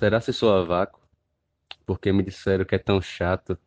[0.00, 0.98] Será se sou a vácuo?
[1.84, 3.58] Porque me disseram que é tão chato.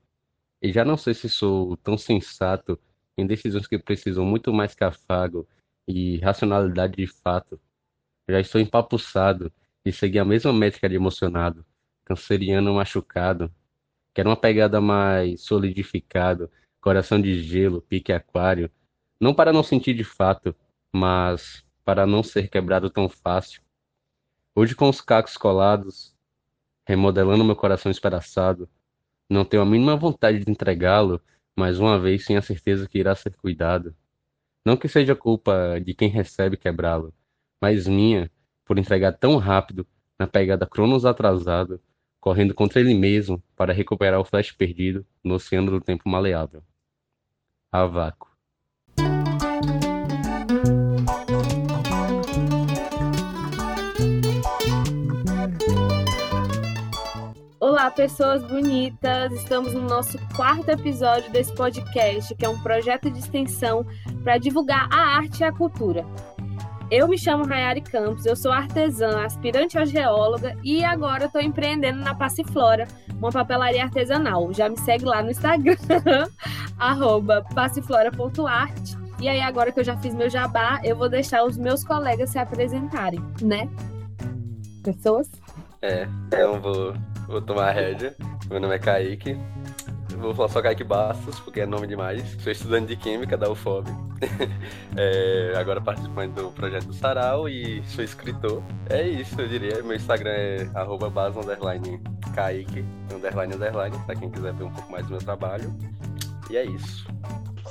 [0.59, 2.79] E já não sei se sou tão sensato
[3.15, 5.47] em decisões que precisam muito mais que afago
[5.87, 7.61] e racionalidade de fato.
[8.27, 9.53] Já estou empapuçado
[9.85, 11.63] de seguir a mesma métrica de emocionado,
[12.03, 13.53] canceriano machucado.
[14.11, 16.49] Quero uma pegada mais solidificado,
[16.81, 18.71] coração de gelo, pique aquário.
[19.21, 20.55] Não para não sentir de fato,
[20.91, 23.61] mas para não ser quebrado tão fácil.
[24.55, 26.12] Hoje com os cacos colados,
[26.85, 28.69] remodelando meu coração espedaçado,
[29.29, 31.21] não tenho a mínima vontade de entregá-lo,
[31.55, 33.95] mais uma vez sem a certeza que irá ser cuidado.
[34.65, 37.13] Não que seja culpa de quem recebe quebrá-lo,
[37.61, 38.31] mas minha,
[38.65, 39.87] por entregar tão rápido,
[40.19, 41.81] na pegada cronos atrasado,
[42.19, 46.63] correndo contra ele mesmo para recuperar o flash perdido no oceano do tempo maleável.
[47.71, 48.32] A vácuo.
[57.95, 59.31] Pessoas bonitas!
[59.33, 63.85] Estamos no nosso quarto episódio desse podcast, que é um projeto de extensão
[64.23, 66.05] para divulgar a arte e a cultura.
[66.89, 71.99] Eu me chamo Rayari Campos, eu sou artesã, aspirante a geóloga e agora estou empreendendo
[71.99, 74.51] na Passiflora, uma papelaria artesanal.
[74.53, 75.75] Já me segue lá no Instagram,
[77.53, 78.97] passiflora.arte.
[79.19, 82.31] E aí, agora que eu já fiz meu jabá, eu vou deixar os meus colegas
[82.31, 83.69] se apresentarem, né?
[84.83, 85.31] Pessoas?
[85.81, 86.93] É, então vou,
[87.27, 88.15] vou tomar a rédea.
[88.49, 89.37] Meu nome é Kaique.
[90.17, 92.37] Vou falar só Kaique Bastos, porque é nome demais.
[92.39, 93.89] Sou estudante de Química da UFOB.
[94.95, 98.63] é, agora participante do projeto Sarau e sou escritor.
[98.89, 99.81] É isso, eu diria.
[99.83, 102.01] Meu Instagram é arroba underline,
[102.33, 105.73] Kaique, underline, underline, pra quem quiser ver um pouco mais do meu trabalho.
[106.49, 107.05] E é isso.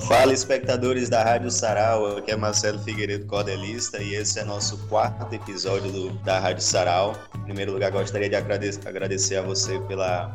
[0.01, 5.33] Fala, espectadores da Rádio Sarau, aqui é Marcelo Figueiredo Cordelista e esse é nosso quarto
[5.35, 7.15] episódio do, da Rádio Sarau.
[7.37, 10.35] Em primeiro lugar, gostaria de agradecer, agradecer a você pela,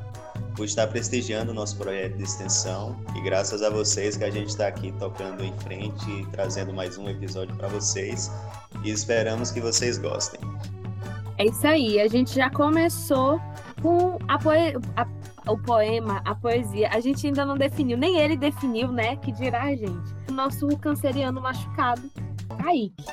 [0.55, 4.49] por estar prestigiando o nosso projeto de extensão e graças a vocês que a gente
[4.49, 8.32] está aqui tocando em frente e trazendo mais um episódio para vocês
[8.83, 10.39] e esperamos que vocês gostem.
[11.39, 13.42] É isso aí, a gente já começou
[13.82, 14.76] com a, poe...
[14.95, 15.05] a
[15.49, 19.15] o poema, a poesia, a gente ainda não definiu, nem ele definiu, né?
[19.17, 20.15] Que dirá a gente.
[20.30, 22.09] O nosso canceriano machucado,
[22.61, 23.05] Kaique.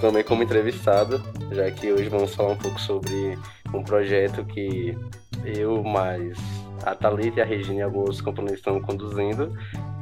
[0.00, 1.22] Também como entrevistado,
[1.52, 3.38] já que hoje vamos falar um pouco sobre
[3.72, 4.96] um projeto que
[5.44, 6.38] eu, mais
[6.84, 8.22] a Thalita e a Regina e alguns
[8.52, 9.56] estão conduzindo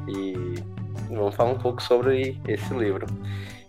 [0.09, 0.55] e
[1.09, 3.07] vamos falar um pouco sobre esse livro.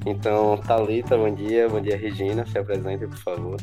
[0.06, 3.58] Então, Thalita, bom dia, bom dia, Regina, se apresente, por favor.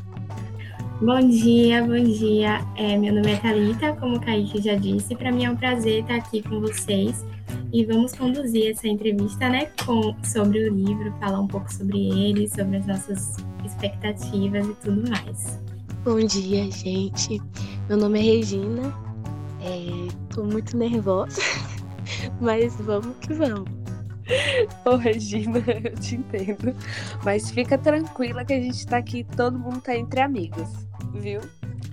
[1.00, 2.58] Bom dia, bom dia.
[2.74, 5.14] É, meu nome é Thalita, como o Kaique já disse.
[5.14, 7.24] Para mim é um prazer estar aqui com vocês
[7.72, 12.48] e vamos conduzir essa entrevista né, com, sobre o livro, falar um pouco sobre ele,
[12.48, 15.60] sobre as nossas expectativas e tudo mais.
[16.02, 17.40] Bom dia, gente.
[17.88, 18.92] Meu nome é Regina.
[20.28, 21.40] Estou é, muito nervosa,
[22.42, 23.70] mas vamos que vamos.
[24.84, 26.74] Ô, Regina, eu te entendo.
[27.24, 31.40] Mas fica tranquila que a gente tá aqui, todo mundo tá entre amigos viu?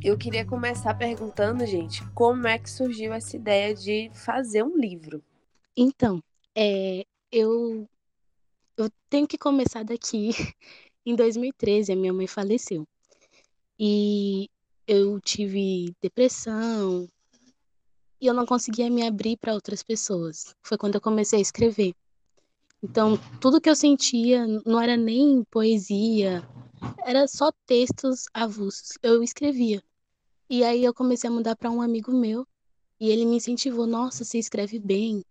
[0.03, 5.24] Eu queria começar perguntando, gente, como é que surgiu essa ideia de fazer um livro?
[5.76, 6.22] Então,
[6.56, 7.88] é, eu,
[8.78, 10.30] eu tenho que começar daqui.
[11.06, 12.84] Em 2013, a minha mãe faleceu.
[13.80, 14.50] E
[14.88, 17.08] eu tive depressão,
[18.20, 20.56] e eu não conseguia me abrir para outras pessoas.
[20.64, 21.94] Foi quando eu comecei a escrever.
[22.82, 26.47] Então, tudo que eu sentia não era nem poesia,
[27.06, 28.97] era só textos avulsos.
[29.01, 29.84] Eu escrevia.
[30.50, 32.47] E aí eu comecei a mudar para um amigo meu
[33.00, 35.23] e ele me incentivou: Nossa, você escreve bem,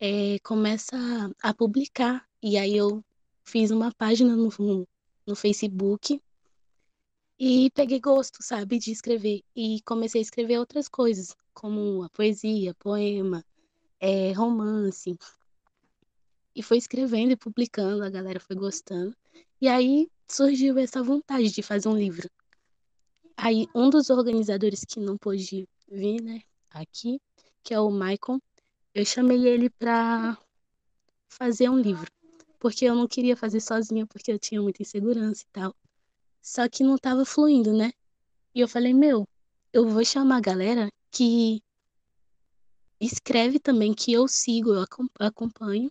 [0.00, 0.96] é, começa
[1.42, 2.26] a, a, publicar.
[2.42, 3.04] E aí eu
[3.44, 4.50] fiz uma página no,
[5.26, 6.20] no Facebook
[7.38, 9.42] e peguei gosto, sabe, de escrever.
[9.54, 13.44] E comecei a escrever outras coisas, como a poesia, poema,
[14.00, 15.16] é, romance.
[16.54, 19.14] E foi escrevendo e publicando, a galera foi gostando.
[19.60, 22.28] E aí surgiu essa vontade de fazer um livro.
[23.36, 27.20] Aí um dos organizadores que não pôde vir, né, aqui,
[27.62, 28.40] que é o Michael,
[28.94, 30.38] eu chamei ele para
[31.28, 32.10] fazer um livro,
[32.58, 35.74] porque eu não queria fazer sozinha, porque eu tinha muita insegurança e tal.
[36.40, 37.92] Só que não tava fluindo, né?
[38.54, 39.28] E eu falei, meu,
[39.72, 41.62] eu vou chamar a galera que
[43.00, 44.84] escreve também, que eu sigo, eu
[45.18, 45.90] acompanho,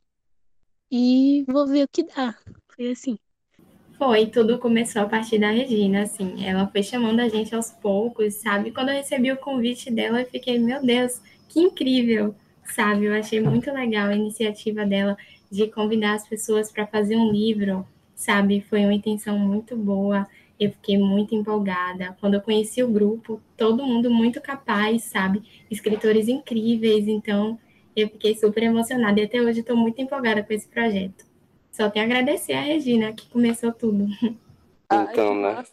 [0.90, 2.38] e vou ver o que dá.
[2.76, 3.18] Foi assim.
[3.98, 6.46] Foi, tudo começou a partir da Regina, assim.
[6.46, 8.72] Ela foi chamando a gente aos poucos, sabe?
[8.72, 13.06] Quando eu recebi o convite dela, eu fiquei, meu Deus, que incrível, sabe?
[13.06, 15.18] Eu achei muito legal a iniciativa dela
[15.50, 18.66] de convidar as pessoas para fazer um livro, sabe?
[18.70, 20.28] Foi uma intenção muito boa.
[20.60, 22.18] Eu fiquei muito empolgada.
[22.20, 25.42] Quando eu conheci o grupo, todo mundo muito capaz, sabe?
[25.72, 27.08] Escritores incríveis.
[27.08, 27.58] Então,
[27.96, 31.35] eu fiquei super emocionada e até hoje estou muito empolgada com esse projeto.
[31.76, 34.06] Só tenho a agradecer a Regina, que começou tudo.
[34.86, 35.64] Então, Ai, né?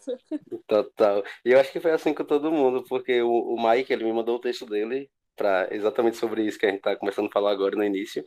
[0.67, 1.23] Total.
[1.45, 4.11] E eu acho que foi assim com todo mundo, porque o, o Mike, ele me
[4.11, 7.51] mandou o texto dele para exatamente sobre isso que a gente está começando a falar
[7.51, 8.25] agora no início.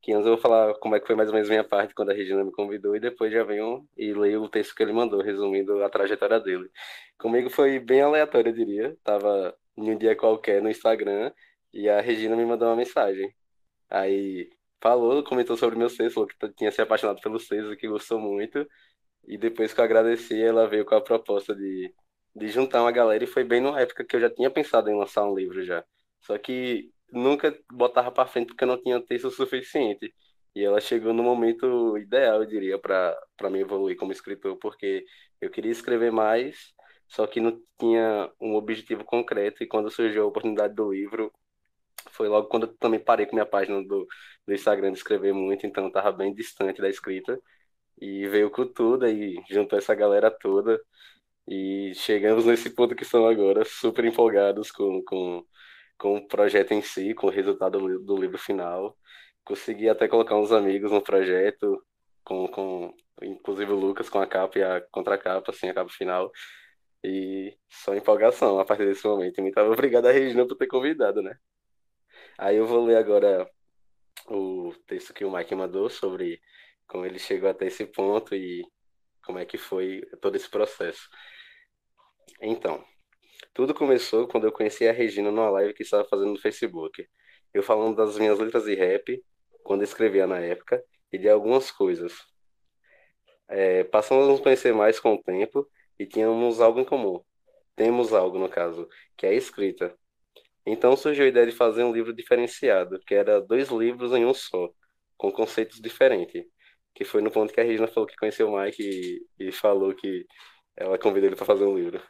[0.00, 1.92] Que antes eu vou falar como é que foi mais ou menos a minha parte
[1.92, 4.92] quando a Regina me convidou e depois já venho e leio o texto que ele
[4.92, 6.70] mandou, resumindo a trajetória dele.
[7.18, 8.96] Comigo foi bem aleatório, eu diria.
[9.02, 11.32] Tava em um dia qualquer no Instagram
[11.72, 13.34] e a Regina me mandou uma mensagem.
[13.90, 18.18] Aí falou, comentou sobre meu texto, falou que tinha se apaixonado pelo texto, que gostou
[18.20, 18.66] muito.
[19.26, 21.94] E depois que eu agradeci, ela veio com a proposta de,
[22.34, 24.96] de juntar uma galera e foi bem numa época que eu já tinha pensado em
[24.98, 25.84] lançar um livro já.
[26.20, 30.14] Só que nunca botava para frente porque eu não tinha texto suficiente.
[30.54, 35.04] E ela chegou no momento ideal, eu diria, para para me evoluir como escritor, porque
[35.40, 36.72] eu queria escrever mais,
[37.06, 39.62] só que não tinha um objetivo concreto.
[39.62, 41.32] E quando surgiu a oportunidade do livro,
[42.12, 44.06] foi logo quando eu também parei com minha página do,
[44.46, 47.40] do Instagram de escrever muito, então eu tava bem distante da escrita.
[48.00, 50.80] E veio com tudo e juntou essa galera toda.
[51.48, 55.44] E chegamos nesse ponto que estão agora, super empolgados com, com
[55.98, 58.96] com o projeto em si, com o resultado do, do livro final.
[59.44, 61.84] Consegui até colocar uns amigos no projeto,
[62.24, 66.30] com, com inclusive o Lucas com a capa e a contracapa, assim, a capa final.
[67.04, 69.40] E só empolgação a partir desse momento.
[69.42, 71.36] Muito obrigado a Regina por ter convidado, né?
[72.38, 73.50] Aí eu vou ler agora
[74.28, 76.40] o texto que o Mike mandou sobre
[76.86, 78.64] como ele chegou até esse ponto e
[79.24, 81.08] como é que foi todo esse processo.
[82.40, 82.84] Então,
[83.52, 87.08] tudo começou quando eu conheci a Regina numa live que estava fazendo no Facebook.
[87.52, 89.20] Eu falando das minhas letras de rap,
[89.64, 90.82] quando escrevia na época,
[91.12, 92.12] e de algumas coisas.
[93.48, 95.68] É, passamos a nos conhecer mais com o tempo
[95.98, 97.20] e tínhamos algo em comum.
[97.74, 99.96] Temos algo, no caso, que é a escrita.
[100.70, 104.34] Então surgiu a ideia de fazer um livro diferenciado, que era dois livros em um
[104.34, 104.70] só,
[105.16, 106.44] com conceitos diferentes.
[106.94, 108.82] Que foi no ponto que a Regina falou que conheceu o Mike
[109.38, 110.26] e, e falou que
[110.76, 112.02] ela convidou ele para fazer um livro.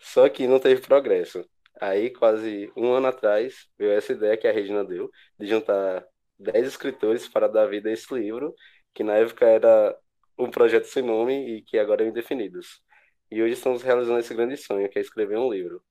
[0.00, 1.44] Só que não teve progresso.
[1.80, 6.06] Aí, quase um ano atrás, veio essa ideia que a Regina deu, de juntar
[6.38, 8.54] 10 escritores para dar vida a esse livro,
[8.94, 9.96] que na época era
[10.38, 12.82] um projeto sem nome e que agora é indefinidos.
[13.30, 15.82] E hoje estamos realizando esse grande sonho, que é escrever um livro.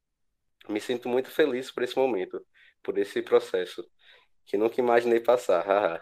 [0.69, 2.45] Me sinto muito feliz por esse momento,
[2.81, 3.85] por esse processo,
[4.45, 6.01] que nunca imaginei passar, haha.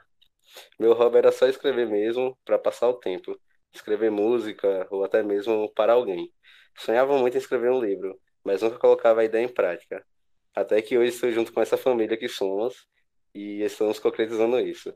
[0.80, 3.40] Meu hobby era só escrever mesmo, para passar o tempo,
[3.74, 6.32] escrever música ou até mesmo para alguém.
[6.78, 10.06] Sonhava muito em escrever um livro, mas nunca colocava a ideia em prática.
[10.56, 12.88] Até que hoje estou junto com essa família que somos
[13.34, 14.94] e estamos concretizando isso.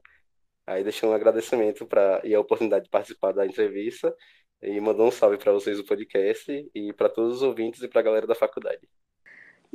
[0.67, 4.15] Aí deixei um agradecimento para e a oportunidade de participar da entrevista
[4.61, 8.01] e mandou um salve para vocês do podcast e para todos os ouvintes e para
[8.01, 8.87] a galera da faculdade.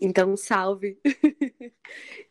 [0.00, 0.98] Então, salve!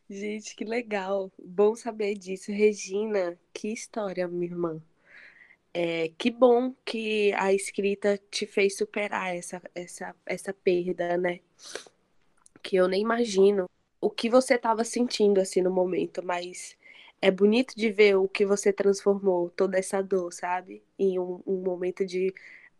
[0.09, 1.31] Gente, que legal!
[1.37, 2.51] Bom saber disso.
[2.51, 4.81] Regina, que história, minha irmã.
[5.71, 11.41] É, que bom que a escrita te fez superar essa, essa, essa perda, né?
[12.63, 13.69] Que eu nem imagino
[14.01, 16.75] o que você estava sentindo assim no momento, mas
[17.21, 20.83] é bonito de ver o que você transformou, toda essa dor, sabe?
[20.97, 22.33] Em um, um momento de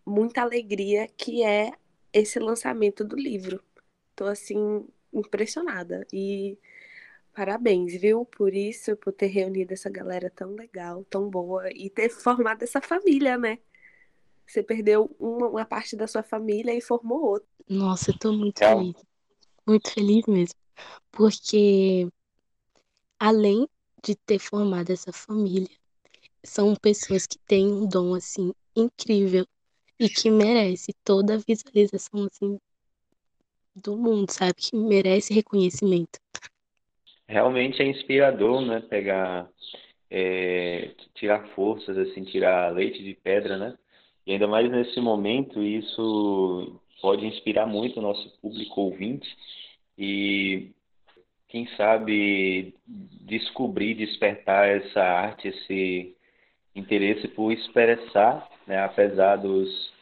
[0.06, 1.72] muita alegria que é
[2.12, 3.64] esse lançamento do livro.
[4.20, 6.58] Tô assim impressionada e
[7.32, 8.26] Parabéns, viu?
[8.26, 12.82] Por isso, por ter reunido essa galera tão legal, tão boa e ter formado essa
[12.82, 13.60] família, né?
[14.46, 17.48] Você perdeu uma, uma parte da sua família e formou outra.
[17.70, 18.76] Nossa, eu tô muito é.
[18.76, 18.96] feliz.
[19.66, 20.60] Muito feliz mesmo.
[21.12, 22.10] Porque
[23.18, 23.70] além
[24.04, 25.78] de ter formado essa família,
[26.44, 29.48] são pessoas que têm um dom assim incrível
[29.98, 32.60] e que merece toda a visualização assim
[33.76, 34.54] do mundo, sabe?
[34.58, 36.20] Que merece reconhecimento
[37.30, 38.82] realmente é inspirador, né?
[38.90, 39.48] Pegar,
[40.10, 43.78] é, tirar forças, assim, tirar leite de pedra, né?
[44.26, 49.28] E ainda mais nesse momento, isso pode inspirar muito o nosso público ouvinte
[49.98, 50.72] e,
[51.48, 56.16] quem sabe, descobrir, despertar essa arte, esse
[56.76, 58.84] interesse por expressar, né?
[58.84, 59.94] Apesar dos,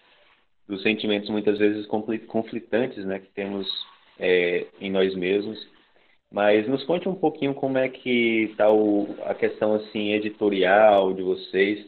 [0.67, 1.87] dos sentimentos muitas vezes
[2.27, 3.19] conflitantes, né?
[3.19, 3.67] Que temos
[4.19, 5.67] é, em nós mesmos
[6.31, 8.65] mas nos conte um pouquinho como é que está
[9.25, 11.85] a questão assim editorial de vocês.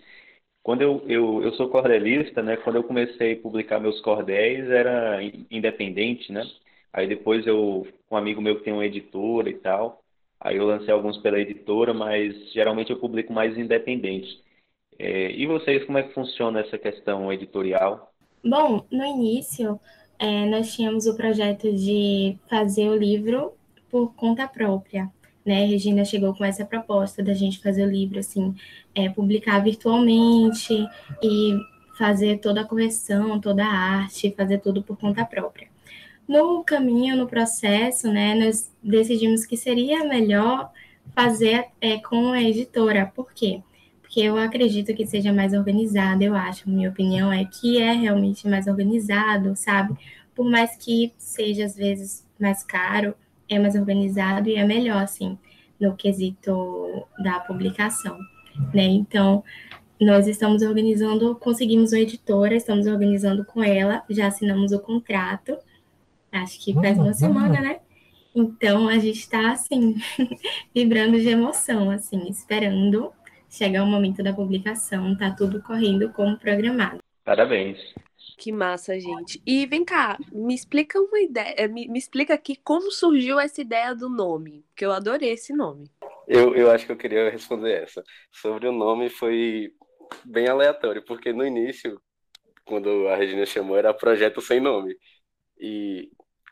[0.64, 2.58] Quando eu, eu, eu sou cordelista, né?
[2.58, 5.22] Quando eu comecei a publicar meus cordéis era
[5.52, 6.44] independente, né?
[6.94, 10.02] Aí depois eu, um amigo meu que tem uma editora e tal,
[10.40, 14.44] aí eu lancei alguns pela editora, mas geralmente eu publico mais independente.
[15.00, 18.09] É, e vocês, como é que funciona essa questão editorial?
[18.44, 19.80] Bom, no início,
[20.18, 23.54] é, nós tínhamos o projeto de fazer o livro
[23.90, 25.10] por conta própria.
[25.46, 25.64] Né?
[25.64, 28.56] A Regina chegou com essa proposta da gente fazer o livro, assim,
[28.96, 30.88] é, publicar virtualmente
[31.22, 31.58] e
[31.98, 35.68] fazer toda a correção, toda a arte, fazer tudo por conta própria.
[36.28, 40.72] No caminho, no processo, né, nós decidimos que seria melhor
[41.16, 43.12] fazer é, com a editora.
[43.14, 43.62] Por quê?
[44.10, 48.48] Porque eu acredito que seja mais organizado, eu acho, minha opinião é que é realmente
[48.48, 49.96] mais organizado, sabe?
[50.34, 53.14] Por mais que seja às vezes mais caro,
[53.48, 55.38] é mais organizado e é melhor, assim,
[55.80, 58.18] no quesito da publicação,
[58.74, 58.86] né?
[58.86, 59.44] Então,
[60.02, 65.56] nós estamos organizando, conseguimos uma editora, estamos organizando com ela, já assinamos o contrato,
[66.32, 67.80] acho que faz uma semana, né?
[68.34, 69.98] Então, a gente está, assim,
[70.74, 73.14] vibrando de emoção, assim, esperando
[73.50, 77.00] chegar o momento da publicação, tá tudo correndo como programado.
[77.24, 77.80] Parabéns.
[78.38, 79.42] Que massa, gente.
[79.46, 83.60] E vem cá, me explica uma ideia, eh, me, me explica aqui como surgiu essa
[83.60, 85.90] ideia do nome, que eu adorei esse nome.
[86.26, 88.04] Eu, eu acho que eu queria responder essa.
[88.32, 89.74] Sobre o nome foi
[90.24, 92.00] bem aleatório, porque no início,
[92.66, 94.96] quando a Regina chamou, era Projeto Sem Nome.
[95.60, 96.10] E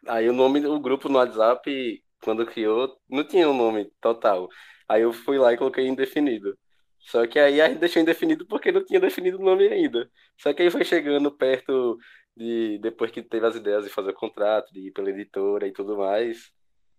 [0.07, 4.49] aí o nome do grupo no WhatsApp, quando criou, não tinha um nome total.
[4.89, 6.57] Aí eu fui lá e coloquei indefinido.
[6.99, 10.09] Só que aí a gente deixou indefinido porque não tinha definido o nome ainda.
[10.37, 11.97] Só que aí foi chegando perto
[12.35, 12.77] de.
[12.79, 15.97] Depois que teve as ideias de fazer o contrato, de ir pela editora e tudo
[15.97, 16.51] mais.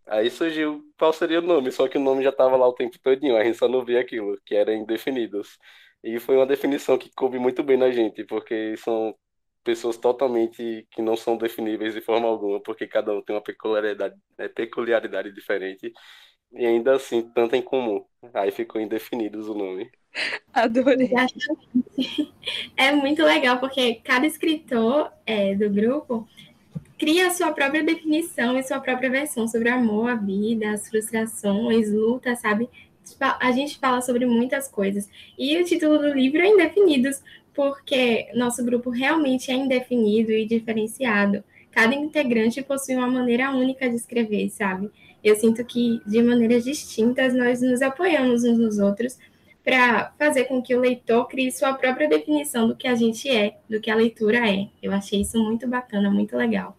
[0.07, 2.99] Aí surgiu qual seria o nome, só que o nome já estava lá o tempo
[2.99, 5.59] todinho, a gente só não via aquilo, que era indefinidos.
[6.02, 9.14] E foi uma definição que coube muito bem na gente, porque são
[9.62, 14.14] pessoas totalmente que não são definíveis de forma alguma, porque cada um tem uma peculiaridade,
[14.38, 15.93] é, peculiaridade diferente
[16.52, 18.05] e ainda assim tanto em comum.
[18.35, 19.90] Aí ficou indefinidos o nome.
[20.52, 21.11] Adorei.
[22.76, 26.26] É muito legal porque cada escritor é, do grupo
[26.97, 30.88] cria a sua própria definição e sua própria versão sobre o amor, a vida, as
[30.88, 32.69] frustrações, lutas, sabe?
[33.05, 35.09] Tipo, a gente fala sobre muitas coisas.
[35.38, 37.23] E o título do livro é Indefinidos,
[37.55, 41.43] porque nosso grupo realmente é indefinido e diferenciado.
[41.71, 44.90] Cada integrante possui uma maneira única de escrever, sabe?
[45.23, 49.19] Eu sinto que, de maneiras distintas, nós nos apoiamos uns nos outros
[49.65, 53.59] para fazer com que o leitor crie sua própria definição do que a gente é,
[53.69, 54.69] do que a leitura é.
[54.83, 56.77] Eu achei isso muito bacana, muito legal.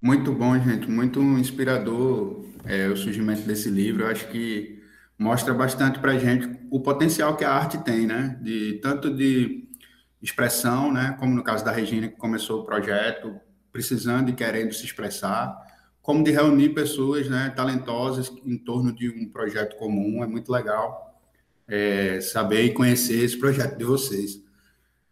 [0.00, 4.04] Muito bom, gente, muito inspirador é, o surgimento desse livro.
[4.04, 4.82] Eu acho que
[5.18, 8.38] mostra bastante para gente o potencial que a arte tem, né?
[8.40, 9.68] De tanto de
[10.22, 11.16] expressão, né?
[11.18, 13.38] Como no caso da Regina que começou o projeto,
[13.72, 15.65] precisando e querendo se expressar,
[16.06, 20.22] como de reunir pessoas né, talentosas em torno de um projeto comum.
[20.22, 21.20] É muito legal
[21.66, 24.40] é, saber e conhecer esse projeto de vocês.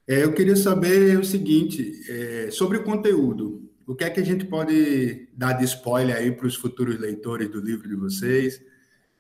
[0.07, 3.69] É, eu queria saber o seguinte, é, sobre o conteúdo.
[3.85, 7.49] O que é que a gente pode dar de spoiler aí para os futuros leitores
[7.51, 8.63] do livro de vocês?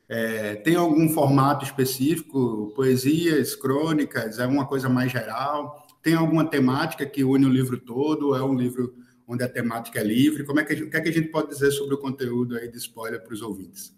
[0.09, 2.73] É, tem algum formato específico?
[2.77, 4.39] Poesias, crônicas?
[4.39, 5.85] É uma coisa mais geral?
[6.01, 8.37] Tem alguma temática que une o livro todo?
[8.37, 8.95] É um livro
[9.27, 10.45] onde a temática é livre.
[10.45, 12.69] Como é que, o que, é que a gente pode dizer sobre o conteúdo aí
[12.69, 13.95] de spoiler para os ouvintes?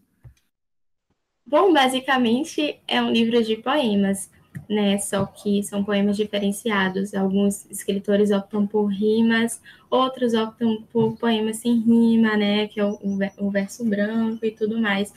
[1.44, 4.30] Bom, basicamente é um livro de poemas,
[4.68, 4.98] né?
[4.98, 7.14] Só que são poemas diferenciados.
[7.14, 12.66] Alguns escritores optam por rimas, outros optam por poemas sem rima, né?
[12.66, 12.98] Que é o,
[13.38, 15.12] o verso branco e tudo mais.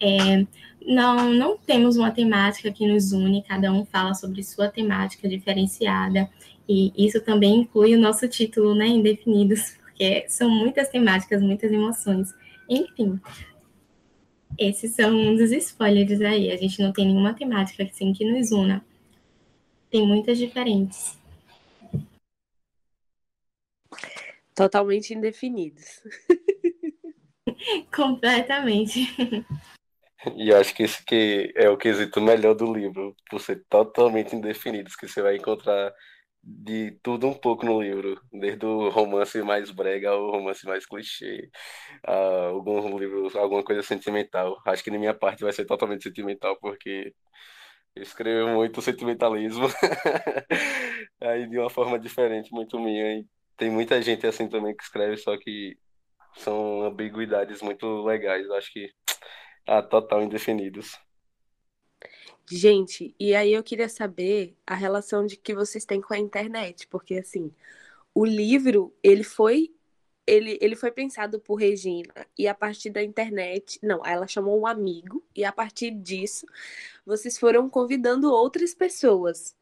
[0.00, 0.44] É,
[0.84, 6.28] não, não temos uma temática que nos une, cada um fala sobre sua temática diferenciada.
[6.72, 12.32] E isso também inclui o nosso título, né, Indefinidos, porque são muitas temáticas, muitas emoções.
[12.68, 13.20] Enfim,
[14.56, 16.48] esses são um dos spoilers aí.
[16.52, 18.86] A gente não tem nenhuma temática assim, que nos una.
[19.90, 21.18] Tem muitas diferentes.
[24.54, 26.04] Totalmente indefinidos.
[27.92, 29.12] Completamente.
[30.36, 34.94] E acho que esse que é o quesito melhor do livro, por ser totalmente indefinidos,
[34.94, 35.92] que você vai encontrar
[36.42, 41.50] de tudo um pouco no livro, desde o romance mais brega ao romance mais clichê,
[42.06, 44.60] a alguns livros, alguma coisa sentimental.
[44.66, 47.14] Acho que na minha parte vai ser totalmente sentimental, porque
[47.94, 49.66] eu escrevo muito sentimentalismo,
[51.20, 53.20] aí de uma forma diferente, muito minha.
[53.20, 55.76] E tem muita gente assim também que escreve, só que
[56.36, 58.48] são ambiguidades muito legais.
[58.50, 58.90] Acho que
[59.66, 60.98] a total indefinidos.
[62.46, 66.86] Gente, e aí eu queria saber a relação de que vocês têm com a internet,
[66.88, 67.52] porque assim,
[68.14, 69.72] o livro, ele foi
[70.26, 74.66] ele, ele foi pensado por Regina e a partir da internet, não, ela chamou um
[74.66, 76.46] amigo e a partir disso
[77.04, 79.56] vocês foram convidando outras pessoas.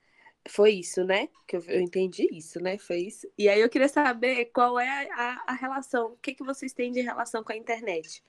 [0.49, 1.28] Foi isso, né?
[1.47, 2.78] Que eu, eu, entendi isso, né?
[2.78, 3.26] Foi isso.
[3.37, 6.92] E aí eu queria saber qual é a, a relação, o que, que vocês têm
[6.92, 8.23] de relação com a internet?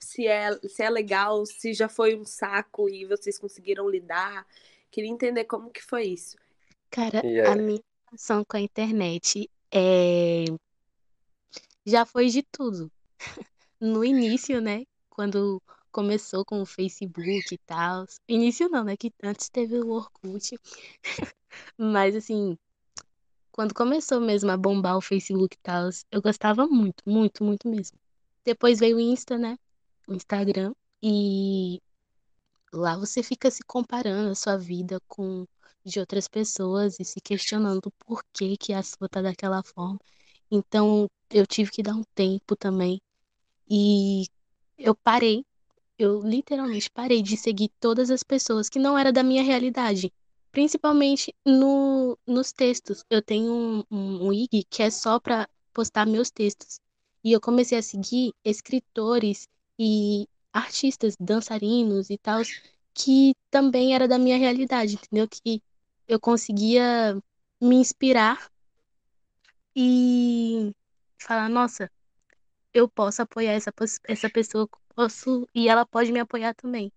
[0.00, 4.46] Se é, se é legal, se já foi um saco e vocês conseguiram lidar.
[4.90, 6.36] Queria entender como que foi isso.
[6.90, 10.44] Cara, a minha relação com a internet é...
[11.86, 12.90] já foi de tudo.
[13.82, 14.84] No início, né?
[15.08, 15.58] Quando
[15.90, 18.04] começou com o Facebook e tal.
[18.28, 18.94] Início não, né?
[18.94, 20.58] Que antes teve o Orkut.
[21.78, 22.58] Mas assim,
[23.50, 27.98] quando começou mesmo a bombar o Facebook e tal, eu gostava muito, muito, muito mesmo.
[28.44, 29.58] Depois veio o Insta, né?
[30.10, 30.74] O Instagram.
[31.02, 31.80] E
[32.72, 35.46] lá você fica se comparando a sua vida com
[35.84, 39.98] de outras pessoas e se questionando por que que a sua tá daquela forma.
[40.50, 43.00] Então, eu tive que dar um tempo também.
[43.68, 44.26] E
[44.78, 45.44] eu parei
[46.00, 50.10] eu literalmente parei de seguir todas as pessoas que não era da minha realidade.
[50.50, 53.04] Principalmente no, nos textos.
[53.10, 56.80] Eu tenho um, um, um IG que é só para postar meus textos.
[57.22, 59.46] E eu comecei a seguir escritores
[59.82, 62.42] e artistas, dançarinos e tal,
[62.92, 65.26] que também era da minha realidade, entendeu?
[65.26, 65.62] Que
[66.06, 67.16] eu conseguia
[67.58, 68.50] me inspirar
[69.74, 70.70] e
[71.18, 71.90] falar, nossa,
[72.74, 73.72] eu posso apoiar essa,
[74.06, 76.92] essa pessoa posso e ela pode me apoiar também.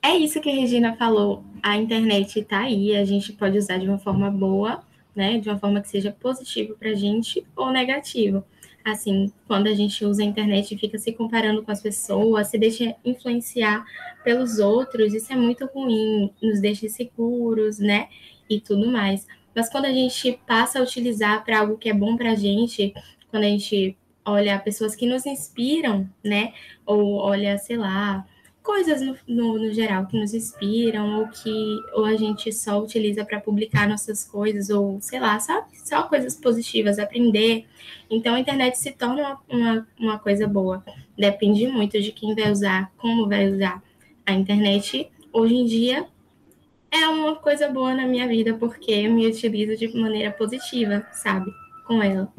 [0.00, 1.44] É isso que a Regina falou.
[1.62, 4.84] A internet está aí, a gente pode usar de uma forma boa,
[5.16, 5.38] né?
[5.38, 8.44] De uma forma que seja positiva para a gente ou negativo.
[8.84, 12.58] Assim, quando a gente usa a internet e fica se comparando com as pessoas, se
[12.58, 13.84] deixa influenciar
[14.22, 18.08] pelos outros, isso é muito ruim, nos deixa seguros, né?
[18.48, 19.26] E tudo mais.
[19.54, 22.92] Mas quando a gente passa a utilizar para algo que é bom para a gente,
[23.30, 26.52] quando a gente olha pessoas que nos inspiram, né?
[26.84, 28.26] Ou olha, sei lá,
[28.64, 31.52] coisas no, no, no, geral que nos inspiram ou que
[31.92, 36.34] ou a gente só utiliza para publicar nossas coisas ou sei lá, só, só coisas
[36.34, 37.66] positivas, aprender.
[38.10, 40.82] Então a internet se torna uma, uma, uma coisa boa.
[41.16, 43.82] Depende muito de quem vai usar, como vai usar.
[44.24, 46.06] A internet hoje em dia
[46.90, 51.52] é uma coisa boa na minha vida porque eu me utilizo de maneira positiva, sabe?
[51.86, 52.32] Com ela.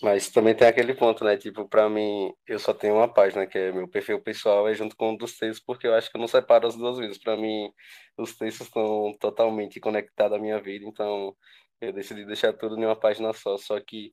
[0.00, 1.36] Mas também tem aquele ponto, né?
[1.36, 4.96] Tipo, pra mim, eu só tenho uma página, que é meu perfil pessoal, é junto
[4.96, 7.18] com um dos textos, porque eu acho que eu não separo as duas vezes.
[7.18, 7.72] Pra mim,
[8.16, 11.36] os textos estão totalmente conectados à minha vida, então
[11.80, 13.56] eu decidi deixar tudo em uma página só.
[13.58, 14.12] Só que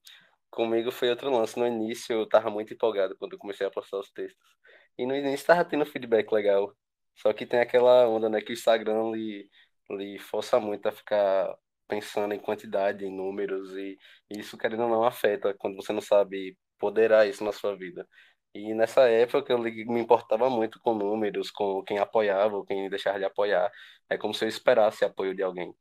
[0.49, 1.57] comigo foi outro lance.
[1.59, 4.43] No início, eu tava muito empolgado quando eu comecei a postar os textos.
[4.97, 6.73] E no início tava tendo feedback legal.
[7.15, 8.41] Só que tem aquela onda, né?
[8.41, 9.49] Que o Instagram lhe,
[9.91, 11.55] lhe força muito a ficar
[11.87, 13.97] pensando em quantidade, em números, e,
[14.29, 18.07] isso, querendo ou não, afeta quando você não sabe poderar isso na sua vida.
[18.53, 23.25] E nessa época eu me importava muito com números, com quem apoiava quem deixava de
[23.25, 23.69] apoiar.
[24.09, 25.75] É como se eu esperasse apoio de alguém.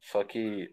[0.00, 0.72] Só que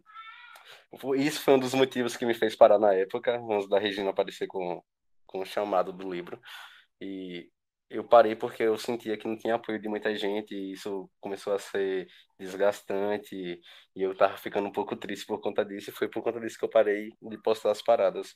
[1.17, 4.47] isso foi um dos motivos que me fez parar na época, antes da Regina aparecer
[4.47, 4.83] com,
[5.25, 6.39] com o chamado do livro.
[7.01, 7.49] E
[7.89, 11.53] eu parei porque eu sentia que não tinha apoio de muita gente e isso começou
[11.53, 12.07] a ser
[12.39, 13.35] desgastante
[13.95, 16.57] e eu tava ficando um pouco triste por conta disso e foi por conta disso
[16.59, 18.35] que eu parei de postar as paradas.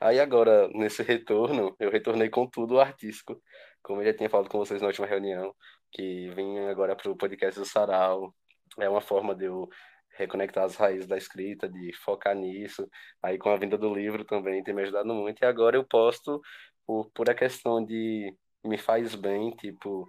[0.00, 3.40] Aí agora, nesse retorno, eu retornei com tudo artístico,
[3.82, 5.54] como eu já tinha falado com vocês na última reunião,
[5.92, 8.34] que vim agora para o podcast do Sarau.
[8.78, 9.68] É uma forma de eu
[10.16, 12.88] reconectar as raízes da escrita, de focar nisso.
[13.22, 15.42] Aí com a vinda do livro também tem me ajudado muito.
[15.42, 16.40] E agora eu posto
[16.86, 18.34] por pura questão de
[18.64, 20.08] me faz bem, tipo,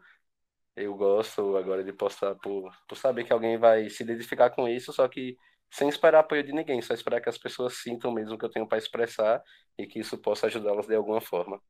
[0.76, 4.94] eu gosto agora de postar por, por saber que alguém vai se identificar com isso,
[4.94, 5.38] só que
[5.72, 8.68] sem esperar apoio de ninguém, só esperar que as pessoas sintam mesmo que eu tenho
[8.68, 9.42] para expressar
[9.78, 11.62] e que isso possa ajudá-las de alguma forma.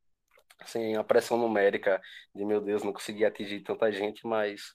[0.66, 2.00] Sem a pressão numérica
[2.34, 4.74] de, meu Deus, não consegui atingir tanta gente, mas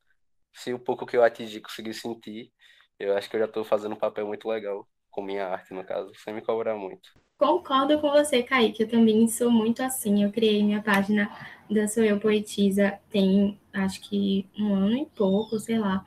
[0.54, 2.52] se o pouco que eu atingi conseguir sentir,
[3.00, 5.84] eu acho que eu já estou fazendo um papel muito legal com minha arte, no
[5.84, 7.10] caso, sem me cobrar muito.
[7.38, 8.84] Concordo com você, Kaique.
[8.84, 10.24] Eu também sou muito assim.
[10.24, 11.30] Eu criei minha página
[11.70, 16.06] da Sou Eu Poetisa tem, acho que um ano e pouco, sei lá.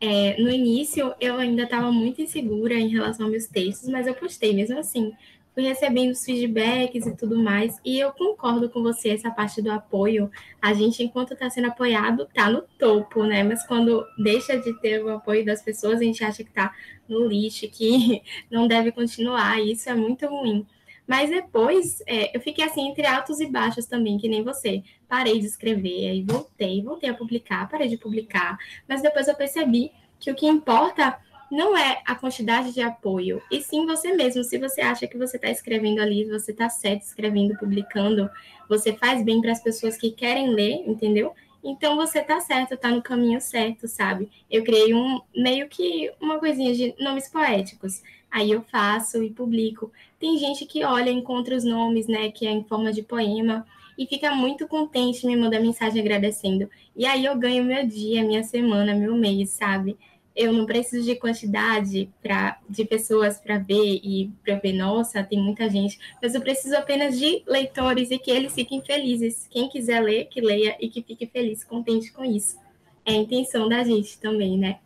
[0.00, 4.14] É, no início, eu ainda estava muito insegura em relação aos meus textos, mas eu
[4.14, 5.12] postei mesmo assim
[5.54, 7.78] fui recebendo os feedbacks e tudo mais.
[7.84, 10.30] E eu concordo com você, essa parte do apoio.
[10.60, 13.44] A gente, enquanto está sendo apoiado, está no topo, né?
[13.44, 16.74] Mas quando deixa de ter o apoio das pessoas, a gente acha que está
[17.08, 19.60] no lixo, que não deve continuar.
[19.60, 20.66] E isso é muito ruim.
[21.06, 24.82] Mas depois é, eu fiquei assim entre altos e baixos também, que nem você.
[25.06, 28.58] Parei de escrever, aí voltei, voltei a publicar, parei de publicar.
[28.88, 31.18] Mas depois eu percebi que o que importa
[31.54, 34.42] não é a quantidade de apoio, e sim você mesmo.
[34.42, 38.28] Se você acha que você está escrevendo ali, você está certo escrevendo, publicando,
[38.68, 41.32] você faz bem para as pessoas que querem ler, entendeu?
[41.62, 44.28] Então você tá certo, tá no caminho certo, sabe?
[44.50, 48.02] Eu criei um meio que uma coisinha de nomes poéticos.
[48.30, 49.92] Aí eu faço e publico.
[50.18, 53.64] Tem gente que olha, encontra os nomes, né, que é em forma de poema
[53.96, 56.68] e fica muito contente, me manda mensagem agradecendo.
[56.96, 59.96] E aí eu ganho meu dia, minha semana, meu mês, sabe?
[60.34, 65.40] Eu não preciso de quantidade pra, de pessoas para ver e para ver, nossa, tem
[65.40, 69.46] muita gente, mas eu preciso apenas de leitores e que eles fiquem felizes.
[69.48, 72.58] Quem quiser ler, que leia e que fique feliz, contente com isso.
[73.04, 74.80] É a intenção da gente também, né?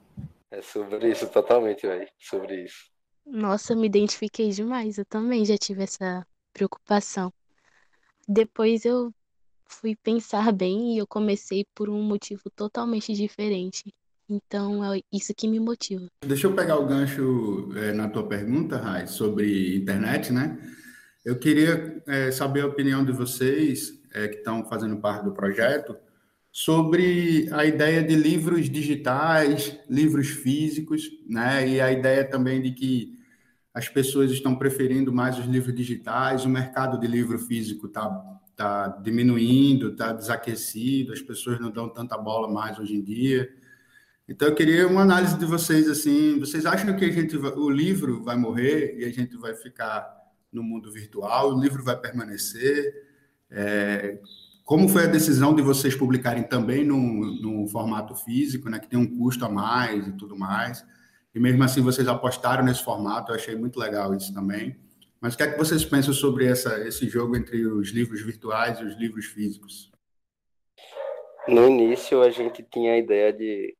[0.50, 2.08] É sobre isso, totalmente, velho.
[2.18, 2.90] Sobre isso.
[3.24, 4.98] Nossa, me identifiquei demais.
[4.98, 7.32] Eu também já tive essa preocupação.
[8.26, 9.12] Depois eu
[9.66, 13.94] fui pensar bem e eu comecei por um motivo totalmente diferente.
[14.28, 16.06] Então é isso que me motiva.
[16.24, 20.58] Deixa eu pegar o gancho é, na tua pergunta, Rai, sobre internet, né?
[21.24, 25.96] Eu queria é, saber a opinião de vocês é, que estão fazendo parte do projeto
[26.52, 31.68] sobre a ideia de livros digitais, livros físicos, né?
[31.68, 33.18] E a ideia também de que
[33.72, 38.08] as pessoas estão preferindo mais os livros digitais, o mercado de livro físico está
[38.56, 43.48] tá diminuindo, está desaquecido, as pessoas não dão tanta bola mais hoje em dia.
[44.28, 48.22] Então eu queria uma análise de vocês assim, vocês acham que a gente o livro
[48.22, 50.06] vai morrer e a gente vai ficar
[50.52, 53.06] no mundo virtual, o livro vai permanecer?
[53.50, 54.18] É,
[54.64, 59.16] como foi a decisão de vocês publicarem também no formato físico, né, que tem um
[59.16, 60.84] custo a mais e tudo mais?
[61.34, 64.76] E mesmo assim vocês apostaram nesse formato, eu achei muito legal isso também.
[65.20, 68.78] Mas o que é que vocês pensam sobre essa, esse jogo entre os livros virtuais
[68.78, 69.90] e os livros físicos?
[71.48, 73.74] No início a gente tinha a ideia de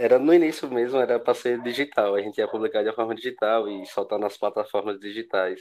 [0.00, 2.14] era no início mesmo, era para ser digital.
[2.14, 5.60] A gente ia publicar de forma digital e soltar nas plataformas digitais.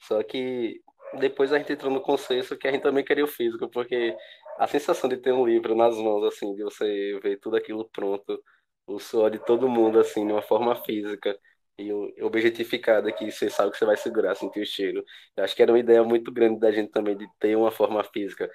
[0.00, 0.82] Só que
[1.18, 4.14] depois a gente entrou no consenso que a gente também queria o físico, porque
[4.58, 8.42] a sensação de ter um livro nas mãos, assim, de você ver tudo aquilo pronto,
[8.86, 11.38] o suor de todo mundo, assim, de uma forma física
[11.78, 11.90] e
[12.22, 15.02] objetificada, que você sabe que você vai segurar, sentir o cheiro.
[15.36, 18.04] Eu acho que era uma ideia muito grande da gente também de ter uma forma
[18.04, 18.50] física,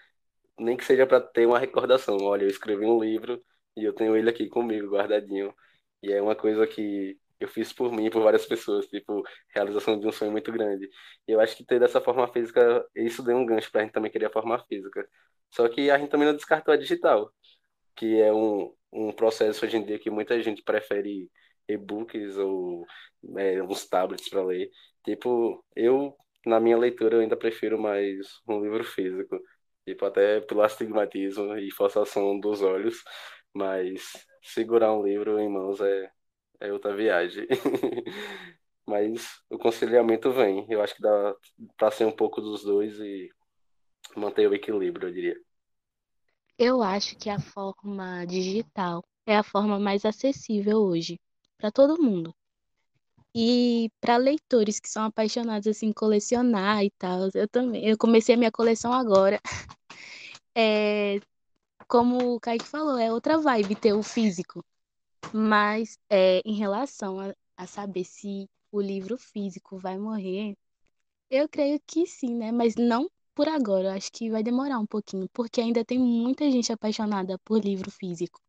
[0.60, 2.18] nem que seja para ter uma recordação.
[2.22, 3.42] Olha, eu escrevi um livro
[3.76, 5.54] e eu tenho ele aqui comigo, guardadinho.
[6.02, 10.08] E é uma coisa que eu fiz por mim por várias pessoas, tipo, realização de
[10.08, 10.90] um sonho muito grande.
[11.28, 14.12] E eu acho que ter dessa forma física, isso deu um gancho pra gente também
[14.12, 15.08] querer a forma física.
[15.52, 17.32] Só que a gente também não descartou a digital,
[17.96, 21.30] que é um, um processo hoje em dia que muita gente prefere
[21.68, 22.86] e-books ou
[23.38, 24.70] é, uns tablets para ler.
[25.04, 29.40] Tipo, eu, na minha leitura, eu ainda prefiro mais um livro físico.
[29.86, 33.04] Tipo, até pelo astigmatismo e forçação dos olhos.
[33.54, 36.12] Mas segurar um livro em mãos é,
[36.60, 37.48] é outra viagem.
[38.86, 40.66] Mas o conciliamento vem.
[40.70, 41.36] Eu acho que dá
[41.78, 43.30] para ser um pouco dos dois e
[44.16, 45.38] manter o equilíbrio, eu diria.
[46.58, 51.20] Eu acho que a forma digital é a forma mais acessível hoje
[51.58, 52.36] para todo mundo.
[53.36, 57.84] E para leitores que são apaixonados assim colecionar e tal, eu também.
[57.84, 59.40] Eu comecei a minha coleção agora.
[60.56, 61.20] É,
[61.94, 64.66] como o Kaique falou, é outra vibe ter o físico.
[65.32, 70.58] Mas é, em relação a, a saber se o livro físico vai morrer,
[71.30, 72.52] eu creio que sim, né?
[72.52, 73.90] Mas não por agora.
[73.90, 77.92] Eu acho que vai demorar um pouquinho, porque ainda tem muita gente apaixonada por livro
[77.92, 78.42] físico.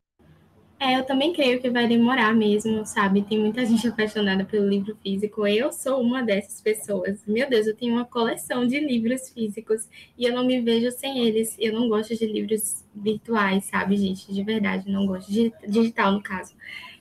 [0.78, 3.22] É, eu também creio que vai demorar mesmo, sabe?
[3.22, 5.46] Tem muita gente apaixonada pelo livro físico.
[5.46, 7.24] Eu sou uma dessas pessoas.
[7.26, 11.26] Meu Deus, eu tenho uma coleção de livros físicos e eu não me vejo sem
[11.26, 11.56] eles.
[11.58, 14.32] Eu não gosto de livros virtuais, sabe, gente?
[14.32, 15.30] De verdade, não gosto
[15.66, 16.54] digital, no caso.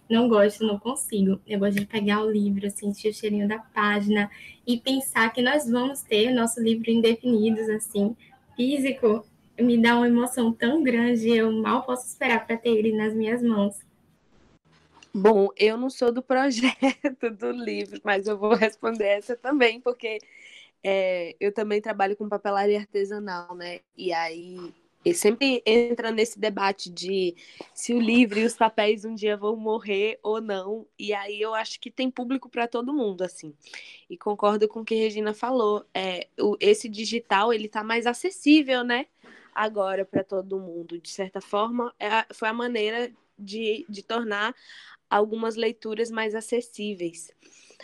[0.09, 1.39] Não gosto, não consigo.
[1.47, 4.29] Eu gosto de pegar o livro, sentir o cheirinho da página
[4.65, 8.15] e pensar que nós vamos ter nosso livro indefinidos, assim,
[8.55, 9.25] físico
[9.59, 13.41] me dá uma emoção tão grande, eu mal posso esperar para ter ele nas minhas
[13.41, 13.77] mãos.
[15.13, 20.17] Bom, eu não sou do projeto do livro, mas eu vou responder essa também, porque
[20.83, 23.81] é, eu também trabalho com papelaria artesanal, né?
[23.95, 24.73] E aí
[25.05, 27.35] e sempre entra nesse debate de
[27.73, 30.87] se o livro e os papéis um dia vão morrer ou não.
[30.97, 33.53] E aí eu acho que tem público para todo mundo, assim.
[34.09, 35.85] E concordo com o que a Regina falou.
[35.93, 39.07] É, o, esse digital ele tá mais acessível, né?
[39.55, 40.99] Agora para todo mundo.
[40.99, 44.55] De certa forma, é, foi a maneira de, de tornar
[45.09, 47.31] algumas leituras mais acessíveis.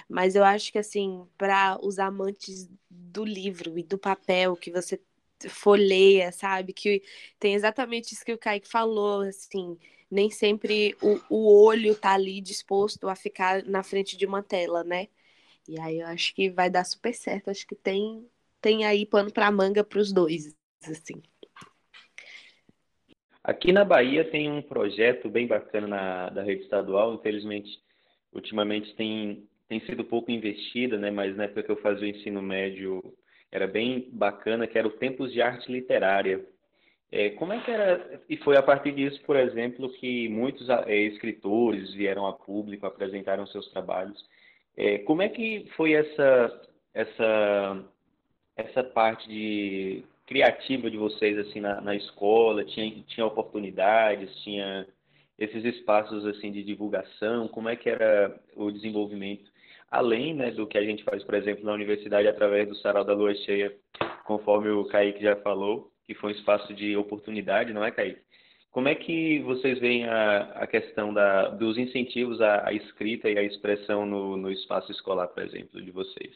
[0.07, 4.99] Mas eu acho que, assim, para os amantes do livro e do papel que você
[5.49, 6.73] folheia, sabe?
[6.73, 7.01] Que
[7.39, 9.77] tem exatamente isso que o Kaique falou, assim,
[10.09, 14.83] nem sempre o, o olho tá ali disposto a ficar na frente de uma tela,
[14.83, 15.07] né?
[15.67, 17.49] E aí eu acho que vai dar super certo.
[17.49, 18.27] Acho que tem,
[18.61, 21.21] tem aí pano para manga para os dois, assim.
[23.49, 27.67] Aqui na Bahia tem um projeto bem bacana na, da rede estadual, infelizmente,
[28.31, 31.09] ultimamente tem, tem sido pouco investida, né?
[31.09, 33.01] mas na época que eu fazia o ensino médio
[33.51, 36.45] era bem bacana, que era o Tempos de Arte Literária.
[37.11, 38.21] É, como é que era?
[38.29, 43.47] E foi a partir disso, por exemplo, que muitos é, escritores vieram a público, apresentaram
[43.47, 44.23] seus trabalhos.
[44.77, 46.61] É, como é que foi essa
[46.93, 47.83] essa
[48.55, 52.63] essa parte de criativa de vocês assim na, na escola?
[52.63, 54.87] Tinha tinha oportunidades, tinha
[55.39, 57.47] esses espaços assim de divulgação?
[57.47, 59.49] Como é que era o desenvolvimento?
[59.89, 63.13] Além né, do que a gente faz, por exemplo, na universidade através do Sarau da
[63.13, 63.75] Lua Cheia,
[64.23, 68.21] conforme o Kaique já falou, que foi um espaço de oportunidade, não é, Kaique?
[68.69, 73.35] Como é que vocês veem a, a questão da, dos incentivos à, à, escrita e
[73.39, 76.35] à expressão no, no espaço escolar, por exemplo, de vocês?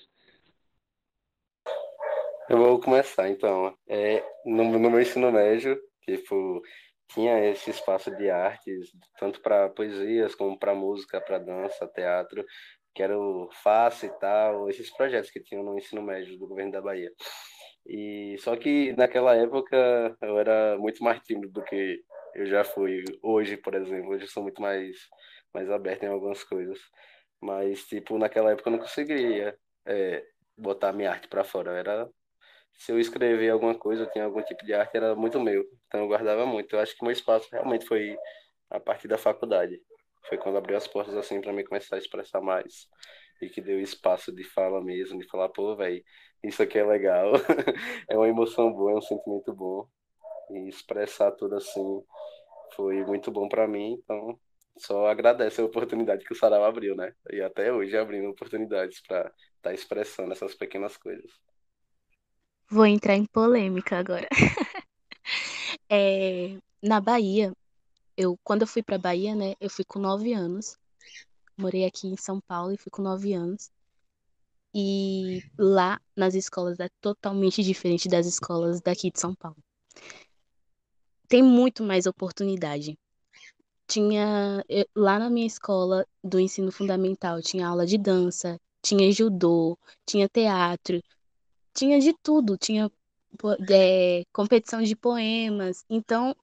[2.49, 3.75] Eu vou começar, então.
[3.87, 6.61] É, no, no meu ensino médio, tipo,
[7.13, 12.43] tinha esse espaço de artes, tanto para poesias, como para música, para dança, teatro,
[12.93, 16.71] que era o FACE e tal, esses projetos que tinham no ensino médio do governo
[16.71, 17.11] da Bahia.
[17.85, 22.01] E só que naquela época eu era muito mais tímido do que
[22.35, 24.11] eu já fui hoje, por exemplo.
[24.11, 24.97] Hoje eu sou muito mais
[25.53, 26.79] mais aberto em algumas coisas.
[27.41, 30.25] Mas tipo, naquela época eu não conseguia é,
[30.57, 31.71] botar minha arte para fora.
[31.71, 32.09] Era
[32.77, 35.63] se eu escrever alguma coisa, tinha algum tipo de arte, era muito meu.
[35.87, 36.75] Então eu guardava muito.
[36.75, 38.17] Eu acho que meu espaço realmente foi
[38.69, 39.79] a partir da faculdade.
[40.27, 42.87] Foi quando abriu as portas assim para mim começar a expressar mais
[43.41, 46.03] e que deu espaço de fala mesmo, de falar, pô, velho,
[46.43, 47.33] isso aqui é legal,
[48.09, 49.87] é uma emoção boa, é um sentimento bom.
[50.51, 52.03] E expressar tudo assim
[52.75, 54.39] foi muito bom para mim, então
[54.77, 57.13] só agradece a oportunidade que o Sarau abriu, né?
[57.31, 61.31] E até hoje abrindo oportunidades para estar tá expressando essas pequenas coisas.
[62.69, 64.27] Vou entrar em polêmica agora.
[65.89, 67.53] é, na Bahia,
[68.17, 69.55] eu quando eu fui para Bahia, né?
[69.59, 70.77] Eu fui com nove anos.
[71.57, 73.71] Morei aqui em São Paulo e fui com nove anos.
[74.73, 79.57] E lá nas escolas é totalmente diferente das escolas daqui de São Paulo.
[81.27, 82.97] Tem muito mais oportunidade.
[83.87, 84.63] Tinha
[84.95, 91.01] lá na minha escola do ensino fundamental, tinha aula de dança, tinha judô, tinha teatro,
[91.73, 92.91] tinha de tudo, tinha
[93.69, 95.83] é, competição de poemas.
[95.89, 96.35] Então,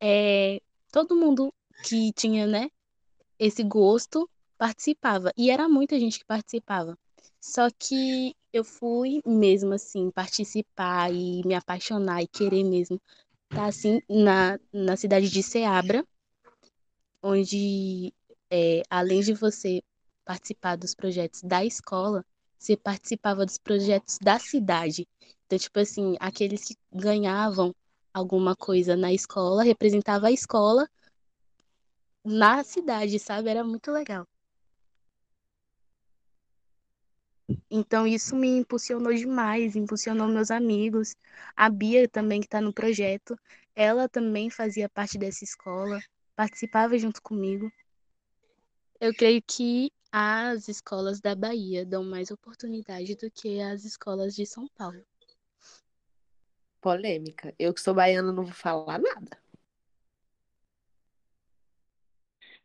[0.00, 0.60] é,
[0.92, 1.52] todo mundo
[1.84, 2.70] que tinha, né,
[3.38, 5.32] esse gosto participava.
[5.36, 6.98] E era muita gente que participava.
[7.40, 13.00] Só que eu fui mesmo assim participar e me apaixonar e querer mesmo
[13.50, 16.04] estar tá, assim na, na cidade de Ceabra,
[17.22, 18.12] onde
[18.50, 19.82] é, além de você
[20.24, 22.24] participar dos projetos da escola,
[22.58, 25.06] você participava dos projetos da cidade.
[25.46, 27.74] Então, tipo assim, aqueles que ganhavam
[28.12, 30.88] alguma coisa na escola, representava a escola
[32.24, 33.50] na cidade, sabe?
[33.50, 34.26] Era muito legal.
[37.70, 41.14] Então isso me impulsionou demais, impulsionou meus amigos.
[41.54, 43.38] A Bia também que está no projeto,
[43.74, 46.00] ela também fazia parte dessa escola,
[46.34, 47.70] participava junto comigo.
[49.00, 54.46] Eu creio que as escolas da Bahia dão mais oportunidade do que as escolas de
[54.46, 55.04] São Paulo.
[56.80, 57.54] Polêmica.
[57.58, 59.38] Eu que sou baiana não vou falar nada.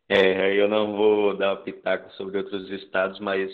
[0.08, 3.52] É, eu não vou dar pitaco sobre outros estados, mas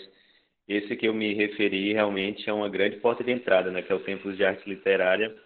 [0.68, 3.96] esse que eu me referi realmente é uma grande porta de entrada, né, que é
[3.96, 5.36] o Tempos de Arte Literária.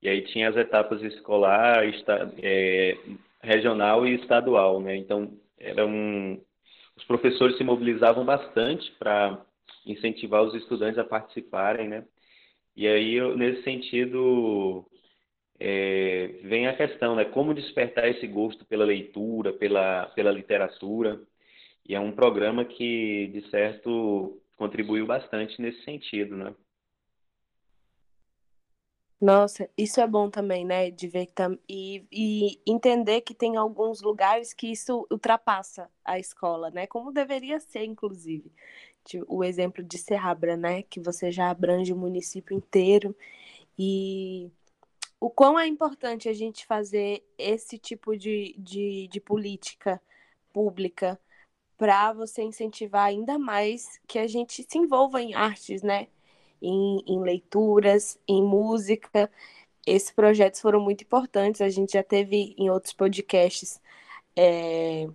[0.00, 2.96] E aí tinha as etapas escolar, esta, é,
[3.42, 4.96] regional e estadual, né?
[4.96, 6.42] Então, era um,
[6.96, 9.44] os professores se mobilizavam bastante para
[9.86, 12.04] incentivar os estudantes a participarem, né?
[12.76, 14.86] E aí, eu, nesse sentido,
[15.60, 17.24] é, vem a questão, né?
[17.26, 21.20] Como despertar esse gosto pela leitura, pela, pela literatura.
[21.88, 26.54] E é um programa que, de certo, contribuiu bastante nesse sentido, né?
[29.22, 30.90] Nossa, isso é bom também, né?
[30.90, 31.56] De ver que tam...
[31.68, 36.88] e, e entender que tem alguns lugares que isso ultrapassa a escola, né?
[36.88, 38.50] Como deveria ser, inclusive.
[39.28, 40.82] O exemplo de Serrabra, né?
[40.82, 43.14] Que você já abrange o município inteiro.
[43.78, 44.50] E
[45.20, 50.02] o quão é importante a gente fazer esse tipo de, de, de política
[50.52, 51.16] pública
[51.78, 56.08] para você incentivar ainda mais que a gente se envolva em artes, né?
[56.62, 59.30] Em, em leituras, em música.
[59.86, 61.60] Esses projetos foram muito importantes.
[61.60, 63.80] A gente já teve em outros podcasts
[64.36, 65.08] é,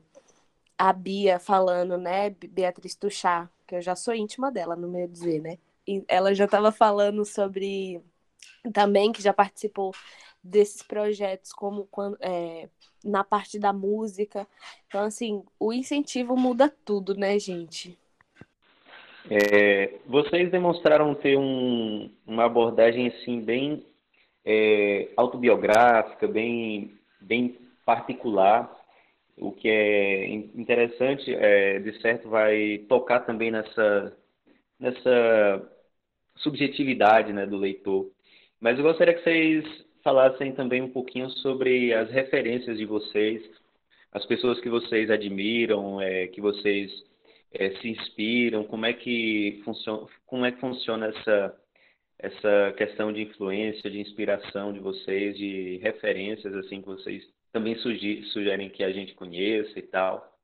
[0.78, 2.30] a Bia falando, né?
[2.30, 5.58] Beatriz Tuchá, que eu já sou íntima dela, no meio dizer, né?
[5.88, 8.02] E ela já estava falando sobre
[8.74, 9.94] também que já participou
[10.44, 12.70] desses projetos, como quando, é,
[13.04, 14.48] na parte da música.
[14.88, 17.98] Então, assim, o incentivo muda tudo, né, gente?
[19.30, 23.86] É, vocês demonstraram ter um, uma abordagem assim bem
[24.46, 28.74] é, autobiográfica, bem, bem particular,
[29.38, 34.18] o que é interessante, é, de certo, vai tocar também nessa,
[34.80, 35.72] nessa
[36.38, 38.10] subjetividade né, do leitor.
[38.60, 43.44] Mas eu gostaria que vocês falassem também um pouquinho sobre as referências de vocês,
[44.14, 46.90] as pessoas que vocês admiram, é, que vocês
[47.52, 51.56] é, se inspiram, como é que funciona, como é que funciona essa
[52.20, 58.70] essa questão de influência, de inspiração de vocês, de referências assim que vocês também sugerem
[58.70, 60.36] que a gente conheça e tal.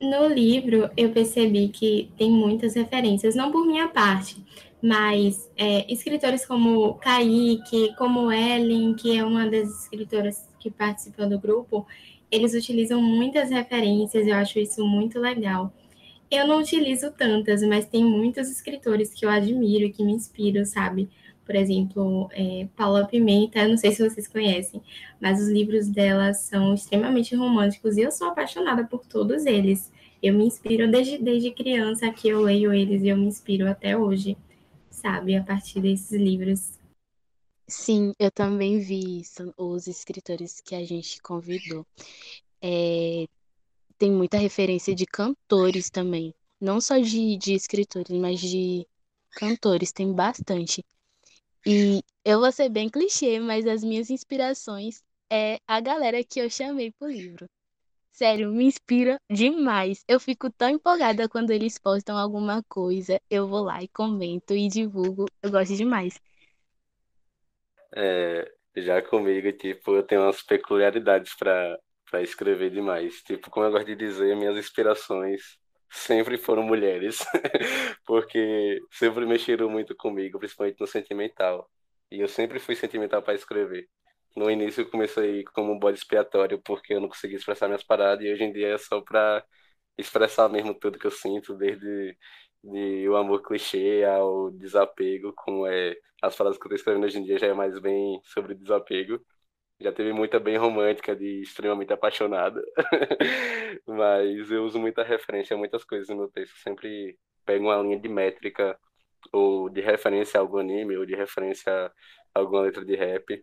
[0.00, 4.42] No livro, eu percebi que tem muitas referências, não por minha parte,
[4.82, 11.38] mas é, escritores como Kaique, como Ellen, que é uma das escritoras que participam do
[11.38, 11.86] grupo,
[12.30, 15.72] eles utilizam muitas referências, eu acho isso muito legal.
[16.30, 20.64] Eu não utilizo tantas, mas tem muitos escritores que eu admiro e que me inspiram,
[20.64, 21.08] sabe?
[21.44, 24.80] Por exemplo, é, Paula Pimenta, não sei se vocês conhecem,
[25.20, 29.92] mas os livros dela são extremamente românticos e eu sou apaixonada por todos eles.
[30.22, 33.96] Eu me inspiro desde, desde criança que eu leio eles e eu me inspiro até
[33.96, 34.36] hoje
[35.00, 36.78] sabe, a partir desses livros.
[37.66, 41.86] Sim, eu também vi isso, os escritores que a gente convidou.
[42.60, 43.26] É,
[44.00, 46.34] tem muita referência de cantores também.
[46.58, 48.86] Não só de, de escritores, mas de
[49.32, 50.82] cantores, tem bastante.
[51.66, 56.48] E eu vou ser bem clichê, mas as minhas inspirações é a galera que eu
[56.48, 57.46] chamei pro livro.
[58.10, 60.02] Sério, me inspira demais.
[60.08, 63.20] Eu fico tão empolgada quando eles postam alguma coisa.
[63.30, 65.26] Eu vou lá e comento e divulgo.
[65.42, 66.18] Eu gosto demais.
[67.94, 71.78] É, já comigo, tipo, eu tenho umas peculiaridades para
[72.10, 73.22] para escrever demais.
[73.22, 75.58] Tipo, como eu gosto de dizer, minhas inspirações
[75.90, 77.18] sempre foram mulheres,
[78.06, 81.68] porque sempre mexeram muito comigo, principalmente no sentimental.
[82.10, 83.88] E eu sempre fui sentimental para escrever
[84.36, 88.24] no início eu comecei como um bode expiatório porque eu não conseguia expressar minhas paradas
[88.24, 89.44] e hoje em dia é só pra
[89.98, 92.16] expressar mesmo tudo que eu sinto, desde
[92.62, 97.18] de o amor clichê ao desapego, como é as frases que eu tô escrevendo hoje
[97.18, 99.20] em dia já é mais bem sobre desapego.
[99.80, 102.62] Já teve muita bem romântica de extremamente apaixonada,
[103.86, 106.56] mas eu uso muita referência a muitas coisas no meu texto.
[106.58, 108.78] sempre pego uma linha de métrica
[109.32, 111.72] ou de referência a algum anime ou de referência
[112.34, 113.42] a alguma letra de rap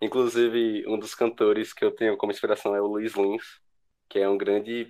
[0.00, 3.60] Inclusive, um dos cantores que eu tenho como inspiração é o Luiz Lins,
[4.08, 4.88] que é um grande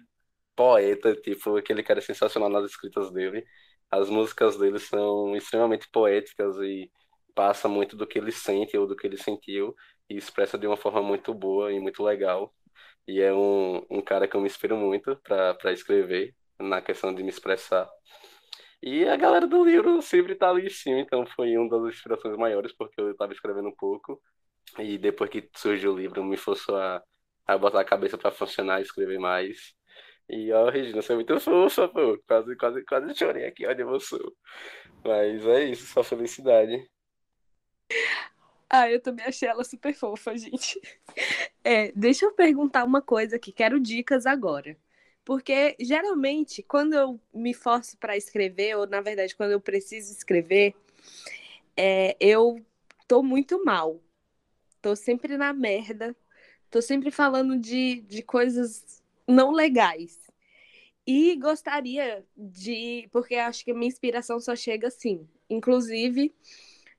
[0.57, 3.45] poeta, tipo, aquele cara sensacional nas escritas dele.
[3.91, 6.91] As músicas dele são extremamente poéticas e
[7.35, 9.75] passa muito do que ele sente ou do que ele sentiu
[10.09, 12.55] e expressa de uma forma muito boa e muito legal.
[13.07, 17.23] E é um, um cara que eu me inspiro muito para escrever, na questão de
[17.23, 17.88] me expressar.
[18.83, 22.37] E a galera do livro sempre tá ali em cima, então foi uma das inspirações
[22.37, 24.21] maiores, porque eu estava escrevendo um pouco
[24.79, 27.03] e depois que surgiu o livro, me forçou a,
[27.47, 29.75] a botar a cabeça para funcionar e escrever mais.
[30.29, 32.19] E, ó, Regina, você é muito fofa, pô.
[32.27, 34.19] Quase, quase, quase chorei aqui, de emoção.
[35.05, 36.88] Mas é isso, só felicidade.
[38.73, 40.81] Ah, eu também achei ela super fofa, gente.
[41.65, 44.77] É, deixa eu perguntar uma coisa aqui, quero dicas agora.
[45.25, 50.75] Porque geralmente, quando eu me forço para escrever, ou na verdade, quando eu preciso escrever,
[51.77, 52.65] é, eu
[53.07, 54.01] tô muito mal
[54.83, 56.15] tô sempre na merda,
[56.69, 60.21] tô sempre falando de, de coisas não legais.
[61.07, 63.09] E gostaria de.
[63.13, 65.29] Porque acho que a minha inspiração só chega assim.
[65.49, 66.35] Inclusive,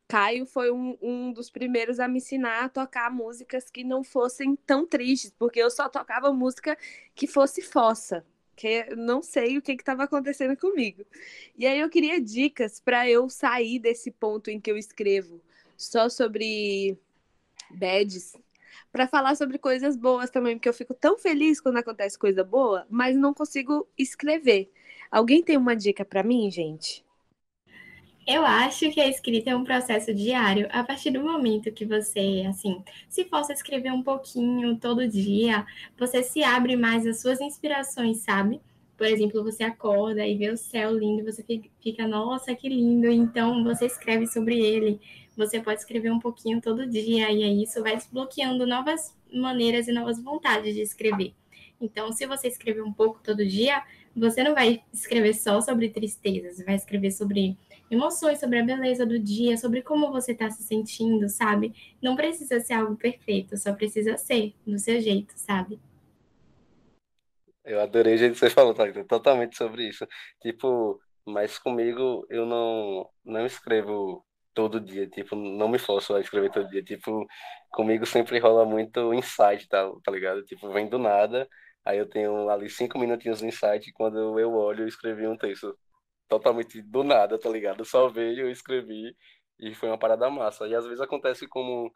[0.07, 4.55] Caio foi um, um dos primeiros a me ensinar a tocar músicas que não fossem
[4.55, 6.77] tão tristes, porque eu só tocava música
[7.15, 11.03] que fosse fossa, que não sei o que estava acontecendo comigo.
[11.57, 15.41] E aí eu queria dicas para eu sair desse ponto em que eu escrevo
[15.75, 16.97] só sobre
[17.69, 18.35] bads,
[18.91, 22.85] para falar sobre coisas boas também, porque eu fico tão feliz quando acontece coisa boa,
[22.89, 24.71] mas não consigo escrever.
[25.09, 27.02] Alguém tem uma dica para mim, gente?
[28.25, 30.67] Eu acho que a escrita é um processo diário.
[30.71, 35.65] A partir do momento que você, assim, se fosse escrever um pouquinho todo dia,
[35.97, 38.61] você se abre mais às suas inspirações, sabe?
[38.95, 41.43] Por exemplo, você acorda e vê o céu lindo, você
[41.81, 45.01] fica, nossa, que lindo, então você escreve sobre ele
[45.35, 49.91] você pode escrever um pouquinho todo dia, e aí isso vai desbloqueando novas maneiras e
[49.91, 51.33] novas vontades de escrever.
[51.81, 53.83] Então, se você escrever um pouco todo dia,
[54.15, 57.57] você não vai escrever só sobre tristezas, vai escrever sobre
[57.93, 61.73] emoções, sobre a beleza do dia, sobre como você está se sentindo, sabe?
[62.01, 65.79] Não precisa ser algo perfeito, só precisa ser do seu jeito, sabe?
[67.65, 68.85] Eu adorei o jeito que você falou, tá?
[69.05, 70.05] Totalmente sobre isso.
[70.41, 76.51] Tipo, mas comigo eu não, não escrevo todo dia, tipo, não me forço a escrever
[76.51, 76.83] todo dia.
[76.83, 77.25] Tipo,
[77.71, 80.43] comigo sempre rola muito insight, tá, tá ligado?
[80.43, 81.47] Tipo, vem do nada,
[81.85, 85.37] aí eu tenho ali cinco minutinhos de insight e quando eu olho eu escrevi um
[85.37, 85.77] texto
[86.27, 87.85] totalmente do nada, tá ligado?
[87.85, 89.15] Só veio, escrevi
[89.59, 90.67] e foi uma parada massa.
[90.67, 91.93] E às vezes acontece como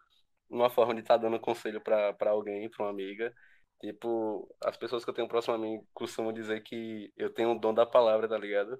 [0.49, 3.33] uma forma de estar tá dando conselho para alguém, para uma amiga.
[3.81, 7.59] Tipo, as pessoas que eu tenho próximo a mim costumam dizer que eu tenho o
[7.59, 8.79] dom da palavra, tá ligado?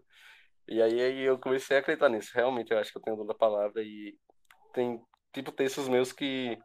[0.68, 2.32] E aí, aí eu comecei a acreditar nisso.
[2.34, 4.18] Realmente, eu acho que eu tenho o dom da palavra e
[4.74, 5.02] tem,
[5.34, 6.58] tipo, textos meus que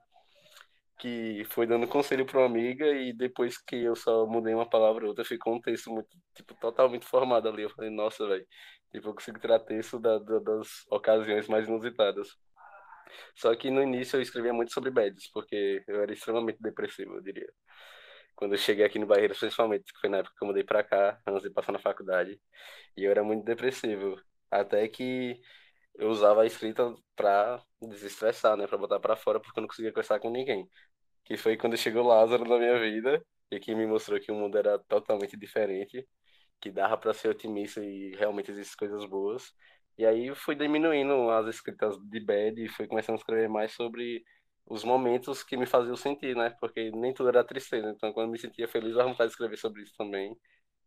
[1.02, 5.02] que foi dando conselho para uma amiga e depois que eu só mudei uma palavra
[5.04, 7.62] ou outra, ficou um texto muito, tipo, totalmente formado ali.
[7.64, 8.46] Eu falei, nossa, velho,
[8.92, 12.28] tipo, eu consigo tirar texto da, da, das ocasiões mais inusitadas.
[13.34, 17.22] Só que no início eu escrevia muito sobre badges, porque eu era extremamente depressivo, eu
[17.22, 17.52] diria.
[18.36, 20.82] Quando eu cheguei aqui no Barreira, principalmente, que foi na época que eu mudei para
[20.84, 22.40] cá, antes de passar na faculdade,
[22.96, 24.20] e eu era muito depressivo.
[24.50, 25.40] Até que
[25.96, 29.92] eu usava a escrita para desestressar, né, para botar para fora, porque eu não conseguia
[29.92, 30.68] conversar com ninguém.
[31.24, 34.56] Que foi quando chegou Lázaro na minha vida e que me mostrou que o mundo
[34.58, 36.06] era totalmente diferente,
[36.60, 39.52] que dava para ser otimista e realmente existem coisas boas.
[39.98, 43.72] E aí eu fui diminuindo as escritas de bad e fui começando a escrever mais
[43.72, 44.24] sobre
[44.66, 46.50] os momentos que me faziam sentir, né?
[46.60, 47.90] Porque nem tudo era tristeza.
[47.90, 50.36] Então, quando me sentia feliz, eu vontade de escrever sobre isso também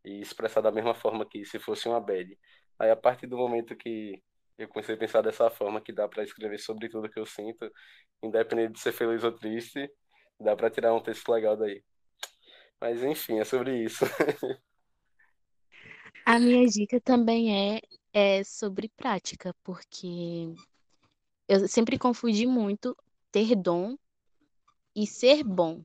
[0.04, 2.38] e expressar da mesma forma que se fosse uma bad.
[2.80, 4.22] Aí, a partir do momento que
[4.58, 7.70] eu comecei a pensar dessa forma, que dá para escrever sobre tudo que eu sinto,
[8.24, 9.90] independente de ser feliz ou triste,
[10.40, 11.84] dá para tirar um texto legal daí.
[12.80, 14.06] Mas, enfim, é sobre isso.
[16.26, 17.82] A minha dica também é,
[18.12, 20.56] é sobre prática, porque
[21.48, 22.98] eu sempre confundi muito
[23.32, 23.96] ter dom
[24.96, 25.84] e ser bom.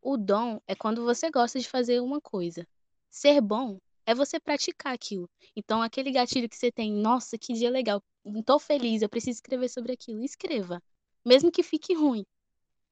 [0.00, 2.64] O dom é quando você gosta de fazer uma coisa.
[3.10, 5.28] Ser bom é você praticar aquilo.
[5.56, 9.68] Então, aquele gatilho que você tem, nossa, que dia legal, estou feliz, eu preciso escrever
[9.68, 10.22] sobre aquilo.
[10.22, 10.80] Escreva,
[11.24, 12.24] mesmo que fique ruim.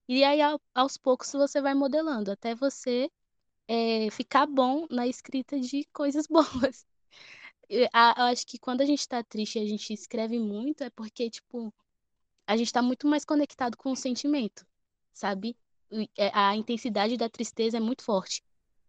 [0.09, 0.41] E aí,
[0.75, 3.11] aos poucos, você vai modelando, até você
[3.69, 6.87] é, ficar bom na escrita de coisas boas.
[7.69, 11.31] Eu, acho que quando a gente está triste e a gente escreve muito, é porque,
[11.31, 11.73] tipo,
[12.47, 14.67] a gente está muito mais conectado com o sentimento,
[15.13, 15.57] sabe?
[16.17, 18.43] É, a intensidade da tristeza é muito forte.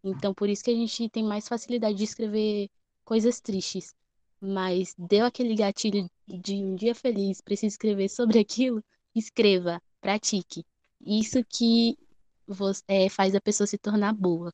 [0.04, 2.70] Então, por isso que a gente tem mais facilidade de escrever
[3.06, 3.96] coisas tristes.
[4.42, 8.84] Mas deu aquele gatilho de um dia feliz, precisa escrever sobre aquilo,
[9.16, 10.66] escreva, pratique.
[11.06, 11.98] Isso que
[12.48, 14.54] você, é, faz a pessoa se tornar boa.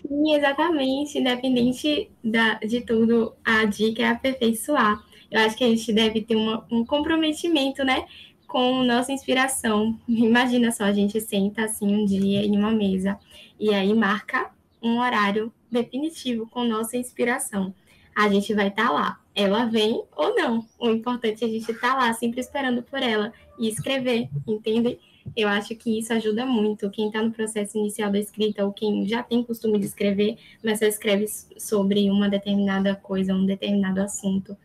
[0.00, 1.18] Sim, exatamente.
[1.18, 6.36] Independente da, de tudo, a dica é aperfeiçoar eu acho que a gente deve ter
[6.36, 8.06] uma, um comprometimento, né,
[8.46, 9.98] com nossa inspiração.
[10.08, 13.18] Imagina só, a gente senta assim um dia em uma mesa
[13.58, 14.50] e aí marca
[14.82, 17.74] um horário definitivo com nossa inspiração.
[18.16, 19.20] A gente vai estar tá lá.
[19.34, 20.66] Ela vem ou não.
[20.78, 24.98] O importante é a gente estar tá lá, sempre esperando por ela e escrever, entende?
[25.36, 26.90] Eu acho que isso ajuda muito.
[26.90, 30.78] Quem está no processo inicial da escrita ou quem já tem costume de escrever, mas
[30.78, 31.26] só escreve
[31.58, 34.56] sobre uma determinada coisa, um determinado assunto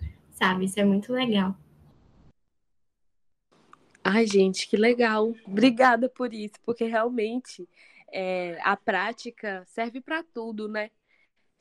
[0.41, 0.65] sabe?
[0.65, 1.55] Isso é muito legal.
[4.03, 5.35] Ai, gente, que legal.
[5.45, 7.69] Obrigada por isso, porque realmente
[8.11, 10.89] é, a prática serve para tudo, né?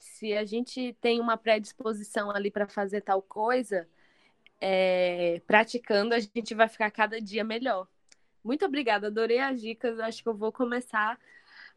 [0.01, 3.87] Se a gente tem uma predisposição ali para fazer tal coisa,
[4.61, 7.87] é, praticando, a gente vai ficar cada dia melhor.
[8.43, 10.01] Muito obrigada, adorei as dicas.
[10.01, 11.19] Acho que eu vou começar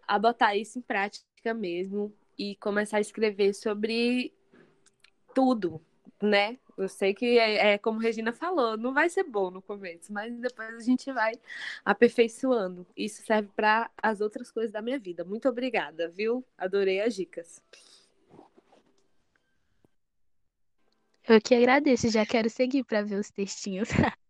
[0.07, 4.33] a botar isso em prática mesmo e começar a escrever sobre
[5.35, 5.81] tudo,
[6.21, 6.57] né?
[6.77, 10.35] Eu sei que é, é, como Regina falou, não vai ser bom no começo, mas
[10.39, 11.33] depois a gente vai
[11.85, 12.87] aperfeiçoando.
[12.95, 15.23] Isso serve para as outras coisas da minha vida.
[15.23, 16.43] Muito obrigada, viu?
[16.57, 17.61] Adorei as dicas.
[21.27, 23.89] Eu que agradeço, já quero seguir para ver os textinhos.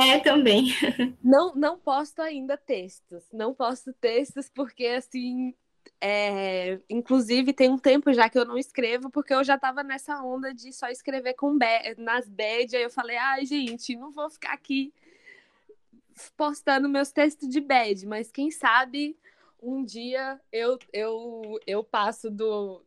[0.00, 0.74] É, também.
[1.22, 3.22] Não, não posto ainda textos.
[3.32, 5.54] Não posto textos porque, assim,
[6.00, 10.20] é, inclusive, tem um tempo já que eu não escrevo, porque eu já tava nessa
[10.20, 11.56] onda de só escrever com
[11.96, 12.74] nas bad.
[12.74, 14.92] Aí eu falei, ai, ah, gente, não vou ficar aqui
[16.36, 19.16] postando meus textos de bad, mas quem sabe
[19.62, 22.84] um dia eu, eu, eu passo do.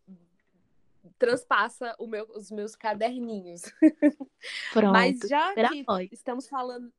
[1.18, 3.62] Transpassa meu, os meus caderninhos.
[4.74, 6.92] Pronto, mas já que estamos falando.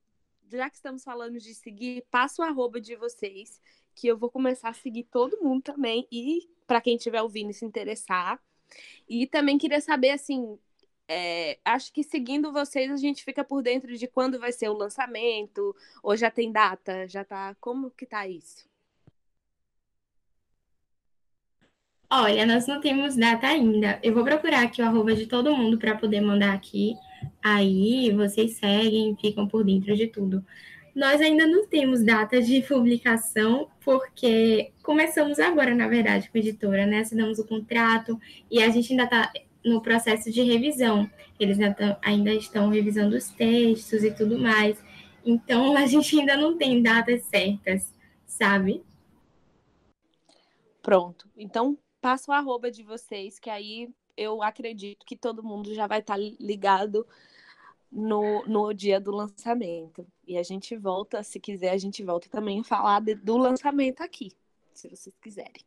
[0.49, 3.61] Já que estamos falando de seguir, passa o arroba de vocês
[3.97, 7.65] que eu vou começar a seguir todo mundo também e para quem estiver ouvindo se
[7.65, 8.41] interessar.
[9.09, 10.59] E também queria saber assim,
[11.09, 14.77] é, acho que seguindo vocês a gente fica por dentro de quando vai ser o
[14.77, 17.57] lançamento, ou já tem data, já tá.
[17.61, 18.69] Como que tá isso?
[22.09, 23.99] Olha, nós não temos data ainda.
[24.03, 26.95] Eu vou procurar aqui o arroba de todo mundo para poder mandar aqui.
[27.43, 30.45] Aí vocês seguem, ficam por dentro de tudo.
[30.95, 36.87] Nós ainda não temos data de publicação, porque começamos agora, na verdade, com a editora,
[36.87, 37.01] né?
[37.01, 38.19] Assinamos o contrato
[38.51, 39.33] e a gente ainda está
[39.65, 41.11] no processo de revisão.
[41.41, 41.59] Eles
[42.03, 44.83] ainda estão revisando os textos e tudo mais.
[45.25, 47.93] Então, a gente ainda não tem datas certas,
[48.25, 48.83] sabe?
[50.81, 51.29] Pronto.
[51.37, 51.77] Então,
[52.07, 56.17] passa o arroba de vocês, que aí eu acredito que todo mundo já vai estar
[56.17, 57.05] ligado
[57.91, 60.07] no, no dia do lançamento.
[60.25, 64.03] E a gente volta, se quiser, a gente volta também a falar de, do lançamento
[64.03, 64.31] aqui,
[64.73, 65.65] se vocês quiserem.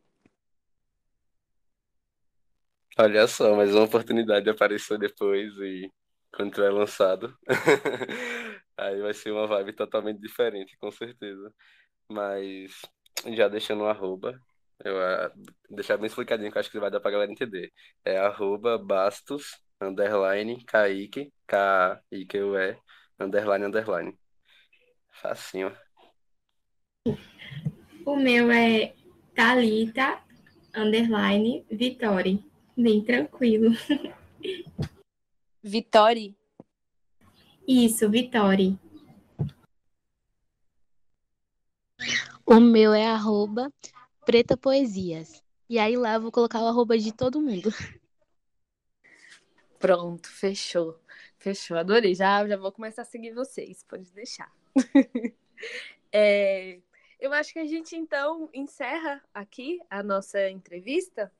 [2.98, 5.92] Olha só, mais uma oportunidade apareceu depois e
[6.34, 7.36] quando tiver lançado.
[8.78, 11.52] Aí vai ser uma vibe totalmente diferente, com certeza.
[12.08, 12.80] Mas
[13.26, 14.40] já deixando o arroba,
[14.84, 15.30] eu uh,
[15.68, 17.72] deixar bem explicadinho que eu acho que vai dar pra galera entender.
[18.04, 22.78] É arroba bastos, underline, Kaique, K-I-Q-U-E,
[23.18, 24.18] underline, underline.
[25.10, 25.76] Facinho.
[28.06, 28.94] O meu é
[29.34, 30.22] Talita,
[30.74, 32.38] underline, Vitória.
[32.76, 33.74] Bem tranquilo.
[35.62, 36.34] Vitória?
[37.68, 38.78] Isso, Vitória.
[42.46, 43.70] O meu é arroba
[44.30, 45.42] Preta Poesias.
[45.68, 47.68] E aí lá eu vou colocar o arroba de todo mundo.
[49.76, 51.00] Pronto, fechou.
[51.36, 52.14] Fechou, adorei.
[52.14, 54.48] Já, já vou começar a seguir vocês, pode deixar.
[56.12, 56.78] é,
[57.18, 61.32] eu acho que a gente então encerra aqui a nossa entrevista.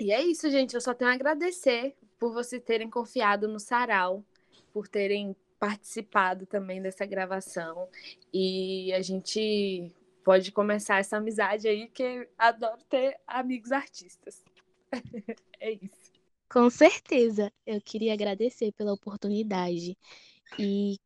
[0.00, 0.72] E é isso, gente.
[0.74, 4.24] Eu só tenho a agradecer por vocês terem confiado no Sarau,
[4.72, 7.86] por terem participado também dessa gravação.
[8.32, 9.92] E a gente
[10.24, 14.42] pode começar essa amizade aí, que adoro ter amigos artistas.
[15.60, 16.12] é isso.
[16.48, 17.52] Com certeza.
[17.66, 19.96] Eu queria agradecer pela oportunidade
[20.58, 20.98] e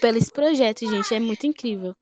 [0.00, 1.14] pelo esse projeto, gente.
[1.14, 1.94] É muito incrível.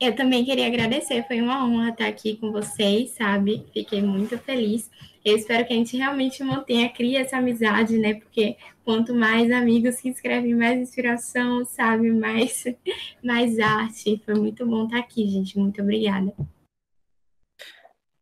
[0.00, 3.66] Eu também queria agradecer, foi uma honra estar aqui com vocês, sabe?
[3.72, 4.88] Fiquei muito feliz.
[5.24, 8.14] Eu espero que a gente realmente mantenha, crie essa amizade, né?
[8.14, 12.12] Porque quanto mais amigos se inscrevem, mais inspiração, sabe?
[12.12, 12.62] Mais,
[13.24, 14.22] mais arte.
[14.24, 15.58] Foi muito bom estar aqui, gente.
[15.58, 16.32] Muito obrigada.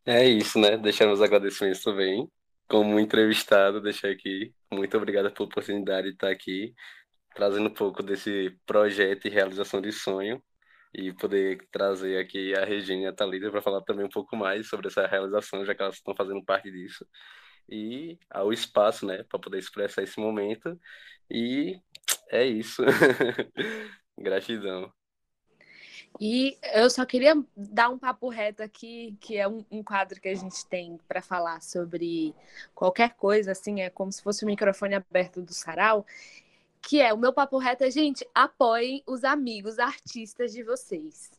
[0.03, 0.77] É isso, né?
[0.77, 2.27] Deixamos agradecimentos também.
[2.67, 4.51] Como entrevistado, deixar aqui.
[4.73, 6.73] Muito obrigada pela oportunidade de estar aqui,
[7.35, 10.41] trazendo um pouco desse projeto e realização de sonho
[10.93, 14.87] e poder trazer aqui a Regina a Thalita para falar também um pouco mais sobre
[14.87, 17.05] essa realização, já que elas estão fazendo parte disso.
[17.69, 20.79] E ao espaço, né, para poder expressar esse momento.
[21.29, 21.79] E
[22.31, 22.83] é isso.
[24.17, 24.91] Gratidão.
[26.19, 30.27] E eu só queria dar um papo reto aqui, que é um, um quadro que
[30.27, 32.33] a gente tem para falar sobre
[32.73, 36.05] qualquer coisa, assim, é como se fosse o microfone aberto do sarau
[36.87, 41.29] que é o meu papo reto é, gente, apoiem os amigos artistas de vocês,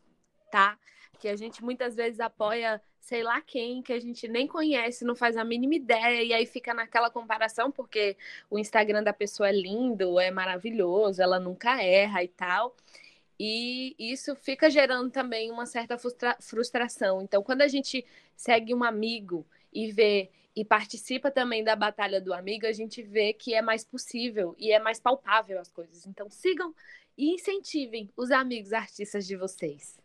[0.51, 0.79] tá?
[1.19, 5.17] Que a gente muitas vezes apoia, sei lá quem, que a gente nem conhece, não
[5.17, 8.15] faz a mínima ideia, e aí fica naquela comparação, porque
[8.51, 12.77] o Instagram da pessoa é lindo, é maravilhoso, ela nunca erra e tal.
[13.41, 17.23] E isso fica gerando também uma certa frustra frustração.
[17.23, 18.05] Então, quando a gente
[18.37, 23.33] segue um amigo e vê e participa também da batalha do amigo, a gente vê
[23.33, 26.05] que é mais possível e é mais palpável as coisas.
[26.05, 26.75] Então sigam
[27.17, 29.97] e incentivem os amigos artistas de vocês.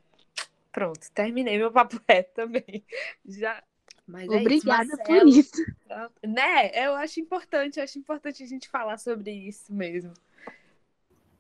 [0.71, 2.85] Pronto, terminei meu papo reto também.
[3.25, 3.63] Já
[4.05, 5.75] mas Obrigada é isso, por isso.
[6.23, 6.85] Né?
[6.85, 10.13] Eu acho importante, eu acho importante a gente falar sobre isso mesmo.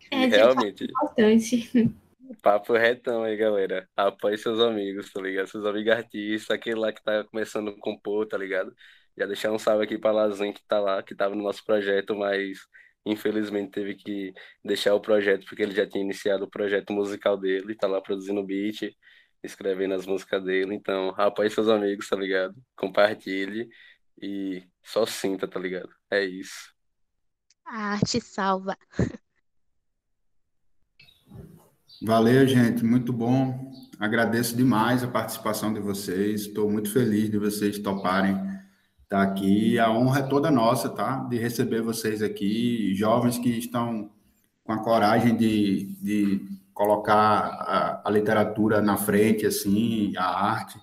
[0.09, 0.85] É, Realmente.
[0.85, 1.93] É importante.
[2.41, 3.87] Papo retão aí, galera.
[3.95, 5.47] Apoie seus amigos, tá ligado?
[5.47, 8.73] Seus amigos artistas, aquele lá que tá começando a compor, tá ligado?
[9.17, 12.15] Já deixar um salve aqui para Lazen que tá lá, que tava no nosso projeto,
[12.15, 12.59] mas
[13.05, 14.33] infelizmente teve que
[14.63, 18.43] deixar o projeto porque ele já tinha iniciado o projeto musical dele, tá lá produzindo
[18.43, 18.95] beat,
[19.43, 20.73] escrevendo as músicas dele.
[20.73, 22.55] Então, apoie seus amigos, tá ligado?
[22.75, 23.69] Compartilhe
[24.21, 25.89] e só sinta, tá ligado?
[26.09, 26.73] É isso.
[27.65, 28.77] A arte salva.
[32.05, 33.71] Valeu, gente, muito bom.
[33.97, 36.41] Agradeço demais a participação de vocês.
[36.41, 38.35] Estou muito feliz de vocês toparem
[39.13, 39.77] estar aqui.
[39.77, 41.19] A honra é toda nossa, tá?
[41.29, 44.09] De receber vocês aqui, jovens que estão
[44.63, 46.41] com a coragem de, de
[46.73, 50.79] colocar a, a literatura na frente, assim, a arte.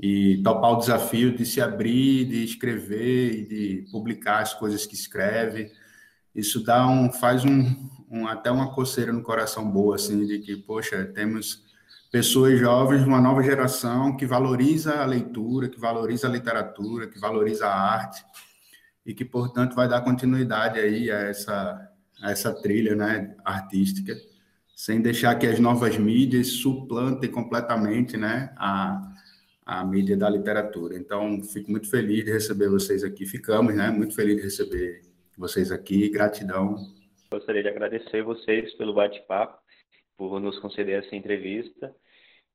[0.00, 4.94] e topar o desafio de se abrir, de escrever e de publicar as coisas que
[4.94, 5.70] escreve.
[6.34, 10.56] Isso dá um, faz um, um, até uma coceira no coração boa, assim, de que,
[10.56, 11.63] poxa, temos
[12.14, 17.66] pessoas jovens, uma nova geração que valoriza a leitura, que valoriza a literatura, que valoriza
[17.66, 18.24] a arte
[19.04, 21.90] e que, portanto, vai dar continuidade aí a essa,
[22.22, 24.14] a essa trilha né, artística,
[24.76, 29.02] sem deixar que as novas mídias suplantem completamente né, a,
[29.66, 30.96] a mídia da literatura.
[30.96, 35.02] Então, fico muito feliz de receber vocês aqui, ficamos né, muito felizes de receber
[35.36, 36.76] vocês aqui, gratidão.
[37.32, 39.58] Gostaria de agradecer vocês pelo bate-papo,
[40.16, 41.92] por nos conceder essa entrevista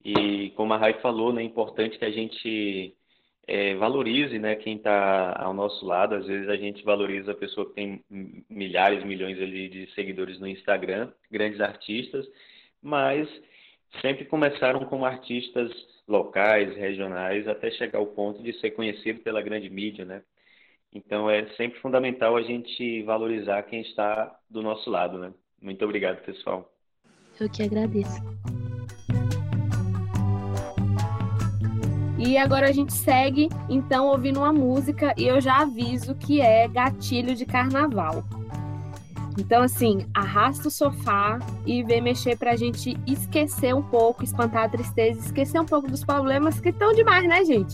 [0.04, 2.95] e como a Rai falou, né, é importante que a gente
[3.47, 6.16] é, valorize né, quem está ao nosso lado.
[6.16, 8.04] Às vezes a gente valoriza a pessoa que tem
[8.50, 12.26] milhares, milhões ali de seguidores no Instagram, grandes artistas,
[12.82, 13.28] mas
[14.02, 15.72] sempre começaram como artistas
[16.08, 20.22] locais, regionais, até chegar ao ponto de ser conhecido pela grande mídia, né?
[20.93, 25.34] Então é sempre fundamental a gente valorizar quem está do nosso lado, né?
[25.62, 26.72] Muito obrigado, pessoal.
[27.39, 28.20] Eu que agradeço.
[32.20, 36.67] E agora a gente segue, então, ouvindo uma música e eu já aviso que é
[36.67, 38.26] gatilho de carnaval.
[39.39, 44.70] Então, assim, arrasta o sofá e vem mexer pra gente esquecer um pouco, espantar a
[44.70, 47.74] tristeza, esquecer um pouco dos problemas que estão demais, né, gente?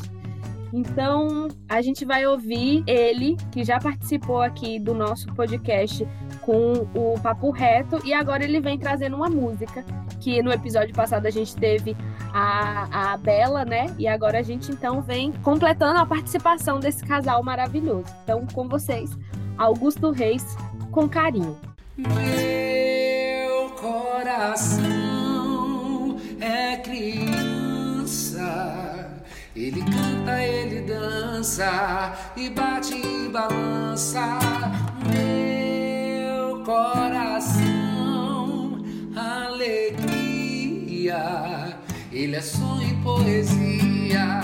[0.72, 6.08] Então, a gente vai ouvir ele, que já participou aqui do nosso podcast
[6.46, 9.84] com o Papo Reto, e agora ele vem trazendo uma música,
[10.20, 11.98] que no episódio passado a gente teve
[12.32, 13.88] a, a Bela, né?
[13.98, 18.14] E agora a gente então vem completando a participação desse casal maravilhoso.
[18.24, 19.18] Então, com vocês,
[19.58, 20.56] Augusto Reis,
[20.92, 21.58] com carinho.
[21.98, 24.86] Meu coração
[26.40, 28.46] é criança.
[29.56, 34.38] Ele canta, ele dança e bate e balança.
[36.66, 37.62] Coração,
[39.16, 40.36] alegria
[42.12, 44.42] ele é sonho e poesia.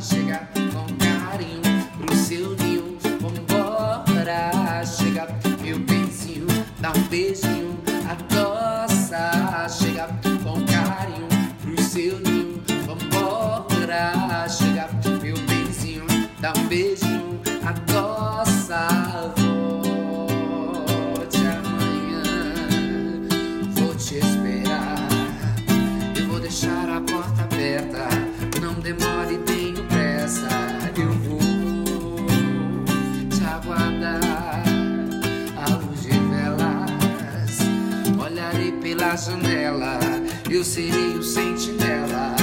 [0.00, 1.60] Chega com carinho
[1.98, 2.96] pro seu ninho.
[3.20, 5.28] Vambora, chega
[5.60, 6.46] meu benzinho,
[6.80, 7.76] dá um beijinho,
[8.08, 9.68] adoça.
[9.68, 10.08] Chega
[10.42, 11.28] com carinho
[11.60, 12.62] pro seu ninho.
[12.86, 14.88] Vambora, chega
[15.20, 16.06] meu benzinho,
[16.40, 19.37] dá um beijinho, adoça.
[38.98, 39.98] Pela janela.
[40.50, 42.37] Eu serei o sentinela.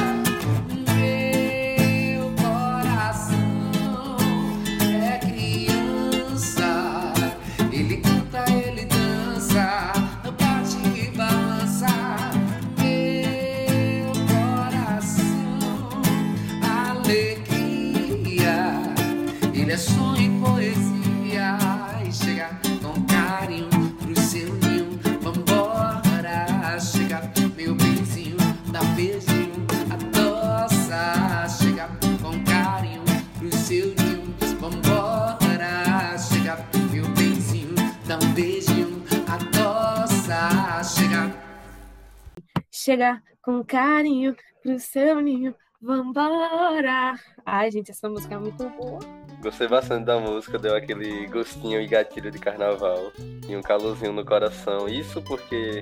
[42.86, 45.56] Chega com carinho pro seu ninho.
[45.82, 47.16] Vambora!
[47.44, 49.00] Ai, gente, essa música é muito boa.
[49.42, 53.12] Gostei bastante da música, deu aquele gostinho e gatilho de carnaval
[53.50, 54.88] e um calorzinho no coração.
[54.88, 55.82] Isso porque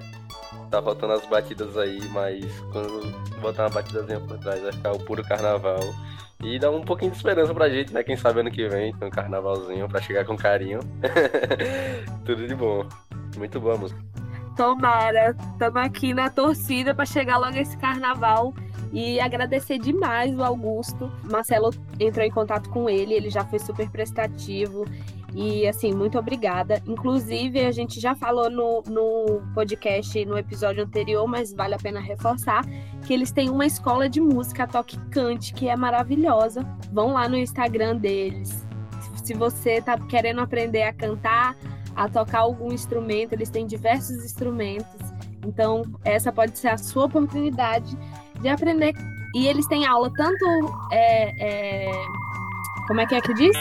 [0.72, 5.00] tá faltando as batidas aí, mas quando botar uma batidazinha por trás vai ficar o
[5.04, 5.82] puro carnaval.
[6.42, 8.02] E dá um pouquinho de esperança pra gente, né?
[8.02, 10.80] Quem sabe ano que vem tem um carnavalzinho pra chegar com carinho.
[12.24, 12.88] Tudo de bom.
[13.36, 14.13] Muito boa a música.
[14.56, 18.54] Tomara, estamos aqui na torcida para chegar logo esse carnaval
[18.92, 21.12] e agradecer demais o Augusto.
[21.24, 24.86] Marcelo entrou em contato com ele, ele já foi super prestativo
[25.34, 26.82] e assim, muito obrigada.
[26.86, 32.00] Inclusive, a gente já falou no, no podcast, no episódio anterior, mas vale a pena
[32.00, 32.64] reforçar
[33.06, 36.64] que eles têm uma escola de música Toque Cante que é maravilhosa.
[36.92, 38.64] Vão lá no Instagram deles.
[39.24, 41.56] Se você tá querendo aprender a cantar,
[41.96, 45.14] a tocar algum instrumento, eles têm diversos instrumentos.
[45.46, 47.98] Então, essa pode ser a sua oportunidade
[48.42, 48.94] de aprender.
[49.36, 50.46] E eles têm aula tanto.
[50.92, 51.92] É, é,
[52.88, 53.56] como é que é que diz?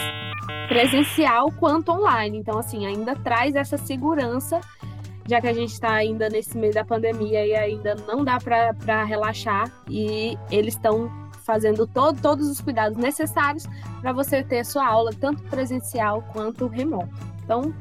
[0.67, 2.37] Presencial quanto online.
[2.37, 4.61] Então, assim, ainda traz essa segurança,
[5.25, 9.03] já que a gente está ainda nesse meio da pandemia e ainda não dá para
[9.03, 9.71] relaxar.
[9.89, 11.11] E eles estão
[11.43, 13.65] fazendo todo, todos os cuidados necessários
[14.01, 17.09] para você ter a sua aula tanto presencial quanto remoto.
[17.43, 17.73] Então,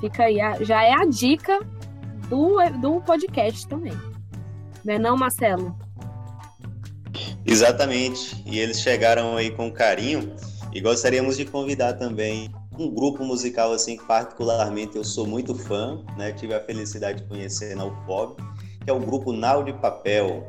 [0.00, 1.60] fica aí, a, já é a dica
[2.28, 3.92] do, do podcast também.
[4.84, 5.76] Não é não, Marcelo?
[7.44, 8.42] Exatamente.
[8.46, 10.34] E eles chegaram aí com carinho
[10.72, 16.02] e gostaríamos de convidar também um grupo musical assim que particularmente eu sou muito fã,
[16.16, 16.32] né?
[16.32, 18.36] Tive a felicidade de conhecer na UFOB,
[18.82, 20.46] que é o grupo Nau de Papel,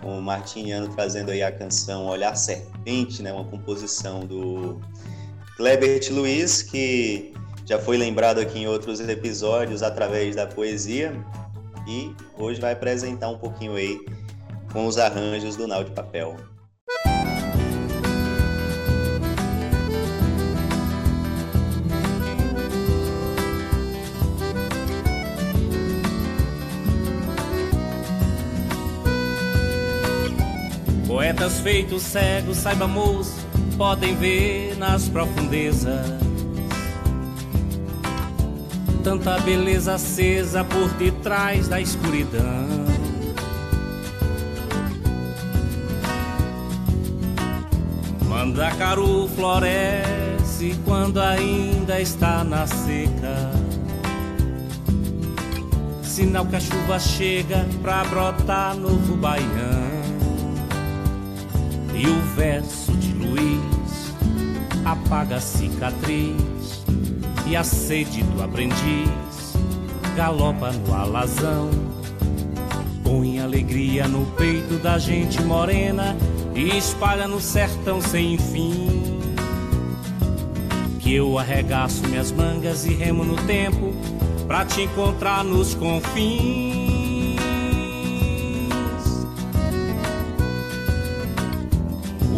[0.00, 3.32] com o Martiniano trazendo aí a canção Olhar Serpente, né?
[3.32, 4.80] Uma composição do
[5.56, 7.32] Clebert Luiz, que
[7.70, 11.14] já foi lembrado aqui em outros episódios através da poesia
[11.86, 13.96] e hoje vai apresentar um pouquinho aí
[14.72, 16.36] com os arranjos do Nau de Papel.
[31.06, 33.36] Poetas feitos cegos, saiba moço,
[33.78, 36.29] podem ver nas profundezas
[39.02, 42.68] tanta beleza acesa por detrás da escuridão.
[48.28, 53.50] Mandacaru floresce quando ainda está na seca.
[56.02, 60.00] Sinal que a chuva chega pra brotar novo baião.
[61.94, 64.14] E o verso de Luiz
[64.84, 66.59] apaga a cicatriz
[67.50, 69.56] e a sede do aprendiz
[70.14, 71.68] galopa no alazão.
[73.02, 76.16] Põe alegria no peito da gente morena
[76.54, 79.18] e espalha no sertão sem fim.
[81.00, 83.92] Que eu arregaço minhas mangas e remo no tempo
[84.46, 87.40] pra te encontrar nos confins.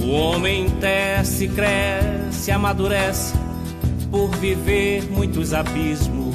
[0.02, 3.42] O homem tece, cresce, amadurece
[4.12, 6.34] por viver muitos abismos.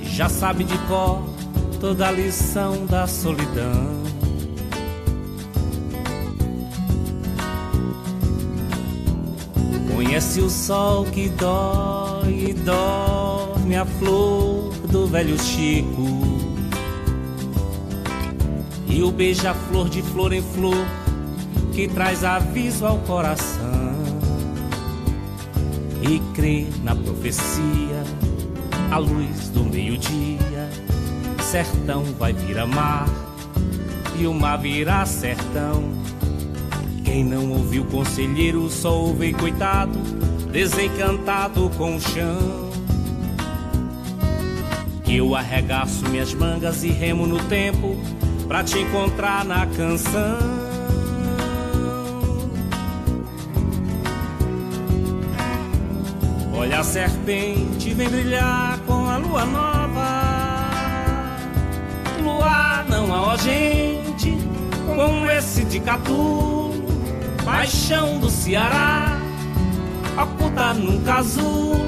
[0.00, 1.24] Já sabe de cor
[1.80, 3.98] toda a lição da solidão.
[9.92, 16.06] Conhece o sol que dói e dorme a flor do velho Chico.
[18.86, 20.86] E o beija-flor de flor em flor
[21.72, 23.57] que traz aviso ao coração.
[26.02, 28.04] E crê na profecia,
[28.90, 30.68] a luz do meio-dia.
[31.42, 33.08] Sertão vai virar mar
[34.18, 35.82] e o mar virá sertão.
[37.04, 39.98] Quem não ouviu conselheiro só ouve coitado,
[40.52, 42.68] desencantado com o chão.
[45.06, 47.96] Eu arregaço minhas mangas e remo no tempo
[48.46, 50.67] pra te encontrar na canção.
[56.58, 60.68] Olha a serpente vem brilhar com a lua nova.
[62.20, 64.36] Lua não há ó gente
[64.84, 66.58] com esse de catulo
[67.48, 69.18] paixão do Ceará,
[70.20, 71.78] oculta num casulo,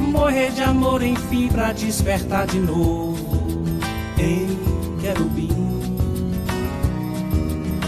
[0.00, 3.62] morrer de amor enfim pra despertar de novo
[4.18, 4.48] em
[5.00, 5.48] querubim.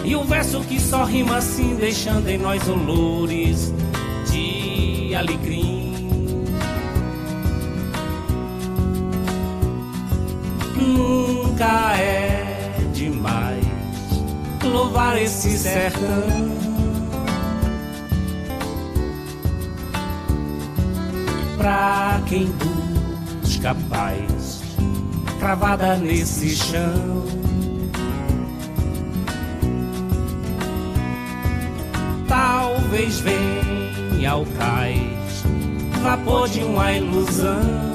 [0.05, 3.75] E o verso que só rima assim, deixando em nós olores
[5.21, 5.91] de alegria.
[10.77, 13.65] Nunca é demais
[14.63, 16.61] louvar esse sertão.
[21.59, 22.47] Pra quem
[23.43, 24.63] busca paz,
[25.39, 27.25] cravada nesse chão.
[32.27, 33.90] Talvez venha
[34.27, 35.45] ao cais,
[36.03, 37.91] vapor de uma ilusão.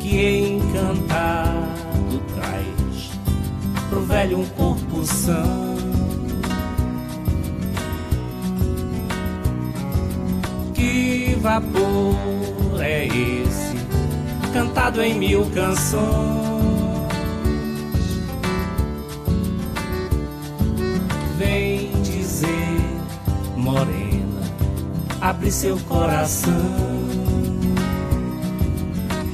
[0.00, 3.10] Que encantado traz
[3.90, 5.76] pro velho um corpo são.
[10.74, 12.16] Que vapor
[12.80, 13.76] é esse,
[14.52, 16.45] cantado em mil canções?
[25.28, 26.52] Abre seu coração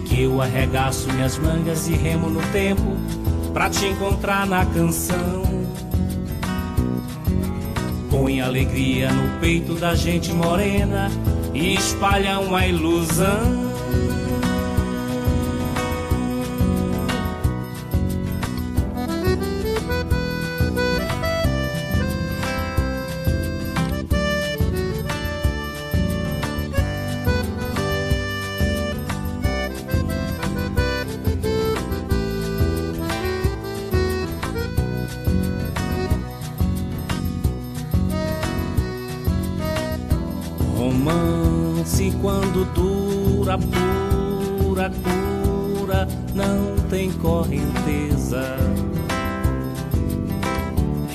[0.06, 2.96] que eu arregaço minhas mangas e remo no tempo
[3.52, 5.42] pra te encontrar na canção.
[8.10, 11.10] Põe alegria no peito da gente morena
[11.52, 13.61] e espalha uma ilusão.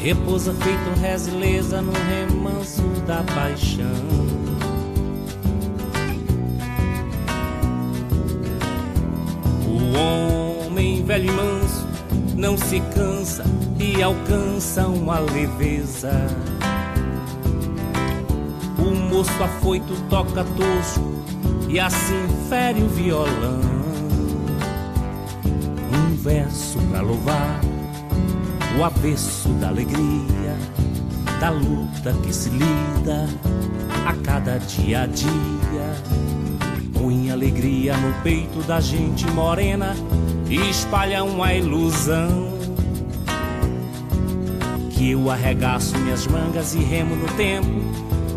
[0.08, 3.86] Repousa feito resileza no remanso da paixão.
[9.68, 11.86] O homem velho e manso
[12.38, 13.44] não se cansa
[13.78, 16.14] e alcança uma leveza.
[18.80, 21.22] O moço afoito toca tosco
[21.68, 23.60] e assim fere o violão.
[25.92, 27.67] Um verso pra louvar
[28.78, 30.56] o avesso da alegria,
[31.40, 33.28] da luta que se lida
[34.06, 35.28] a cada dia a dia.
[36.94, 39.96] Põe alegria no peito da gente morena
[40.48, 42.56] e espalha uma ilusão.
[44.92, 47.82] Que eu arregaço minhas mangas e remo no tempo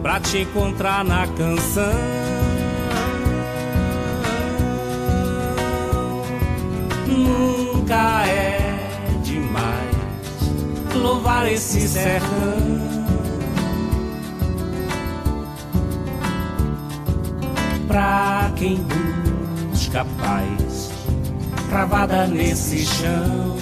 [0.02, 2.19] pra te encontrar na canção.
[11.00, 12.28] Louvar esse sertão.
[17.88, 18.76] Pra quem
[19.70, 20.92] busca paz,
[21.68, 23.56] cravada nesse chão.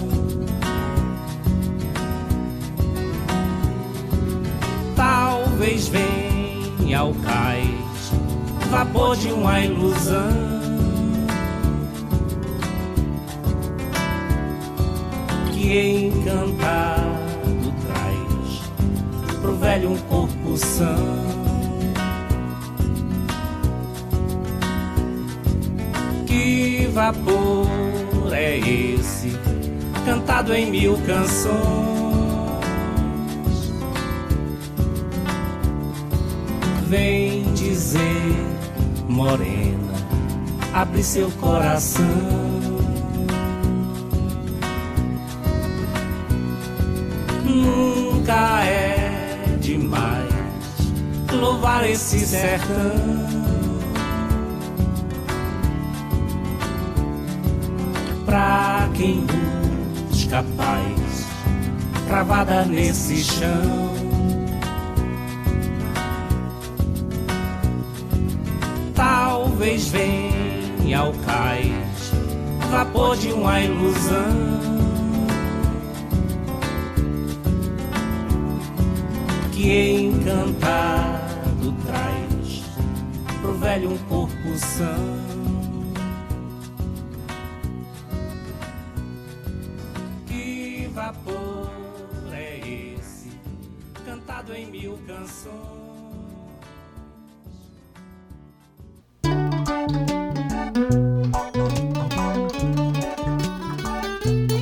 [4.94, 8.12] Talvez venha ao cais,
[8.70, 10.58] vapor de uma ilusão.
[15.52, 16.87] Que encantado
[19.88, 21.38] um corpo são.
[26.26, 27.66] Que vapor
[28.32, 29.32] é esse,
[30.04, 31.98] cantado em mil canções?
[36.86, 38.36] Vem dizer,
[39.08, 39.94] morena,
[40.72, 42.47] abre seu coração.
[51.38, 52.68] Louvar esse sertão.
[58.26, 59.24] Pra quem
[60.10, 61.26] busca paz,
[62.06, 63.88] cravada nesse chão.
[68.94, 72.12] Talvez venha ao cais,
[72.70, 74.58] vapor de uma ilusão.
[79.52, 81.07] Que pro
[83.78, 85.18] velho um corpo são.
[90.26, 91.70] Que vapor
[92.32, 93.30] é esse,
[94.04, 95.78] cantado em mil canções?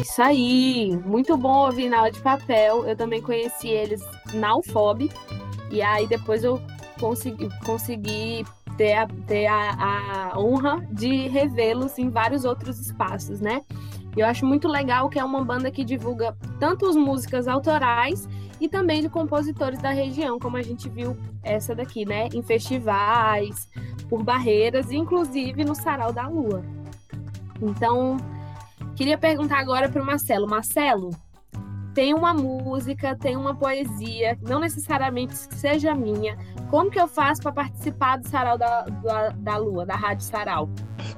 [0.01, 2.87] Isso aí, muito bom ouvir na aula de papel.
[2.87, 4.03] Eu também conheci eles
[4.33, 5.11] na UFOB.
[5.71, 6.61] E aí depois eu
[6.99, 8.45] consegui, consegui
[8.77, 13.63] ter, a, ter a, a honra de revê-los em vários outros espaços, né?
[14.17, 18.27] Eu acho muito legal que é uma banda que divulga tanto as músicas autorais
[18.59, 22.29] e também de compositores da região, como a gente viu essa daqui, né?
[22.33, 23.69] Em festivais,
[24.09, 26.65] por barreiras, inclusive no Sarau da Lua.
[27.61, 28.17] Então,
[28.95, 30.49] queria perguntar agora para o Marcelo.
[30.49, 31.11] Marcelo,
[31.97, 36.37] tem uma música, tem uma poesia, não necessariamente seja minha.
[36.69, 40.69] Como que eu faço para participar do Sarau da, da, da Lua, da Rádio Sarau?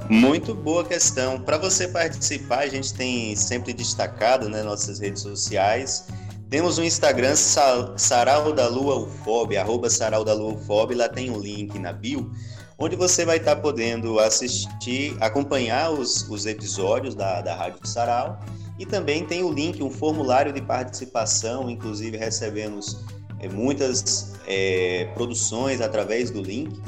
[0.09, 1.41] Muito boa questão.
[1.41, 6.07] Para você participar, a gente tem sempre destacado nas né, nossas redes sociais.
[6.49, 11.41] Temos um Instagram Sarau da Lua UFOB, arroba Sarau da Lua UFOB, lá tem um
[11.41, 12.31] link na bio,
[12.79, 18.39] onde você vai estar podendo assistir, acompanhar os, os episódios da, da Rádio Sarau
[18.79, 23.05] e também tem o link, um formulário de participação, inclusive recebemos
[23.41, 26.81] é, muitas é, produções através do link.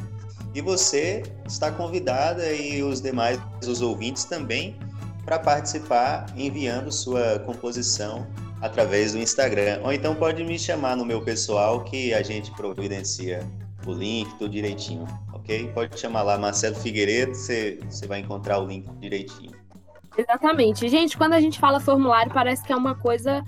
[0.54, 4.76] E você está convidada e os demais, os ouvintes também,
[5.24, 8.26] para participar enviando sua composição
[8.60, 9.80] através do Instagram.
[9.82, 13.46] Ou então pode me chamar no meu pessoal que a gente providencia
[13.86, 15.68] o link, tudo direitinho, ok?
[15.72, 19.59] Pode chamar lá Marcelo Figueiredo, você, você vai encontrar o link direitinho.
[20.16, 20.88] Exatamente.
[20.88, 23.44] Gente, quando a gente fala formulário, parece que é uma coisa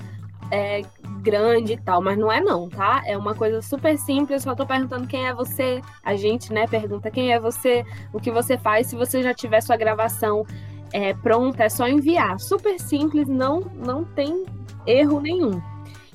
[0.50, 0.82] é,
[1.22, 3.02] grande e tal, mas não é não, tá?
[3.06, 7.10] É uma coisa super simples, só tô perguntando quem é você, a gente, né, pergunta
[7.10, 10.44] quem é você, o que você faz, se você já tiver sua gravação
[10.92, 12.38] é, pronta, é só enviar.
[12.38, 14.44] Super simples, não, não tem
[14.86, 15.60] erro nenhum.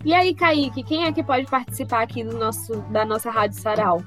[0.06, 4.04] E aí, Kaique, quem é que pode participar aqui do nosso, da nossa Rádio Sarau?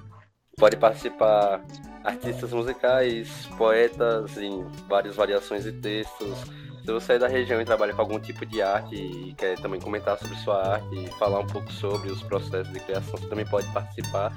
[0.57, 1.61] Pode participar
[2.05, 6.39] artistas musicais, poetas em várias variações de textos.
[6.85, 9.81] Se você é da região e trabalha com algum tipo de arte e quer também
[9.81, 13.47] comentar sobre sua arte e falar um pouco sobre os processos de criação, você também
[13.47, 14.33] pode participar.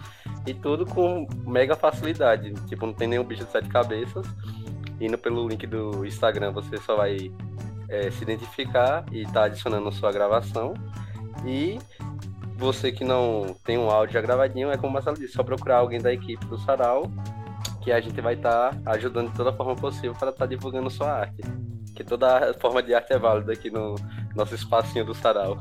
[0.46, 2.54] E tudo com mega facilidade.
[2.68, 4.28] Tipo, não tem nenhum bicho de sete cabeças.
[5.00, 7.32] Indo pelo link do Instagram, você só vai
[7.88, 10.74] é, se identificar e tá adicionando sua gravação.
[11.46, 11.80] E
[12.58, 15.78] você que não tem um áudio já gravadinho, é como a Marcelo disse, só procurar
[15.78, 17.10] alguém da equipe do Sarau,
[17.84, 20.90] que a gente vai estar tá ajudando de toda forma possível para estar tá divulgando
[20.90, 21.42] sua arte.
[21.96, 23.96] Que toda forma de arte é válida aqui no
[24.36, 25.58] nosso espacinho do Sarau.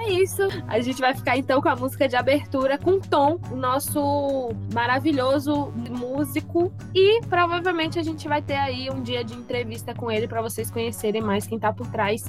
[0.00, 0.42] É isso.
[0.68, 6.72] A gente vai ficar então com a música de abertura com Tom, nosso maravilhoso músico.
[6.94, 10.70] E provavelmente a gente vai ter aí um dia de entrevista com ele para vocês
[10.70, 12.24] conhecerem mais quem tá por trás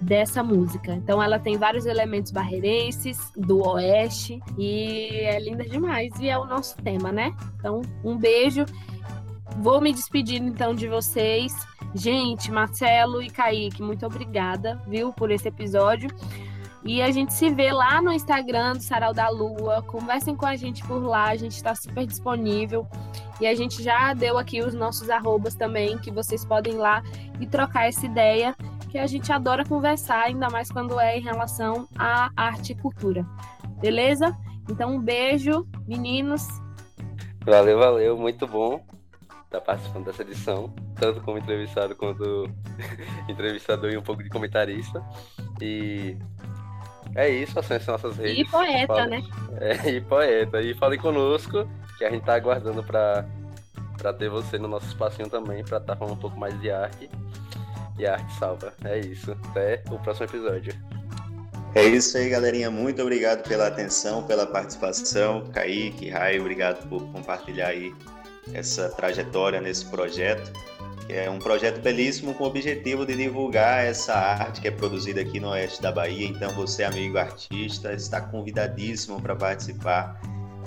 [0.00, 0.92] dessa música.
[0.94, 6.12] Então ela tem vários elementos barreirenses, do oeste, e é linda demais.
[6.20, 7.34] E é o nosso tema, né?
[7.58, 8.64] Então, um beijo.
[9.58, 11.52] Vou me despedindo então de vocês.
[11.94, 16.10] Gente, Marcelo e Kaique, muito obrigada, viu, por esse episódio.
[16.84, 19.82] E a gente se vê lá no Instagram do Sarau da Lua.
[19.82, 22.86] Conversem com a gente por lá, a gente está super disponível.
[23.40, 27.02] E a gente já deu aqui os nossos arrobas também, que vocês podem ir lá
[27.40, 28.54] e trocar essa ideia
[28.96, 33.26] que a gente adora conversar, ainda mais quando é em relação à arte e cultura.
[33.78, 34.34] Beleza?
[34.70, 36.48] Então, um beijo, meninos.
[37.44, 38.82] Valeu, valeu, muito bom
[39.44, 42.50] estar participando dessa edição, tanto como entrevistado quanto
[43.28, 45.04] entrevistador e um pouco de comentarista.
[45.60, 46.16] E
[47.14, 48.48] é isso, acesse nossas redes.
[48.48, 49.22] E poeta, né?
[49.60, 50.62] É, e poeta.
[50.62, 51.68] E fale conosco,
[51.98, 53.26] que a gente está aguardando para
[54.18, 57.10] ter você no nosso espacinho também, para estar tá falando um pouco mais de arte
[57.98, 58.72] e a arte salva.
[58.84, 59.32] É isso.
[59.50, 60.74] Até o próximo episódio.
[61.74, 62.70] É isso aí, galerinha.
[62.70, 65.46] Muito obrigado pela atenção, pela participação.
[65.52, 67.94] Kaique, Raio, obrigado por compartilhar aí
[68.54, 70.50] essa trajetória nesse projeto.
[71.08, 75.38] É um projeto belíssimo com o objetivo de divulgar essa arte que é produzida aqui
[75.38, 76.26] no oeste da Bahia.
[76.26, 80.20] Então, você, amigo artista, está convidadíssimo para participar.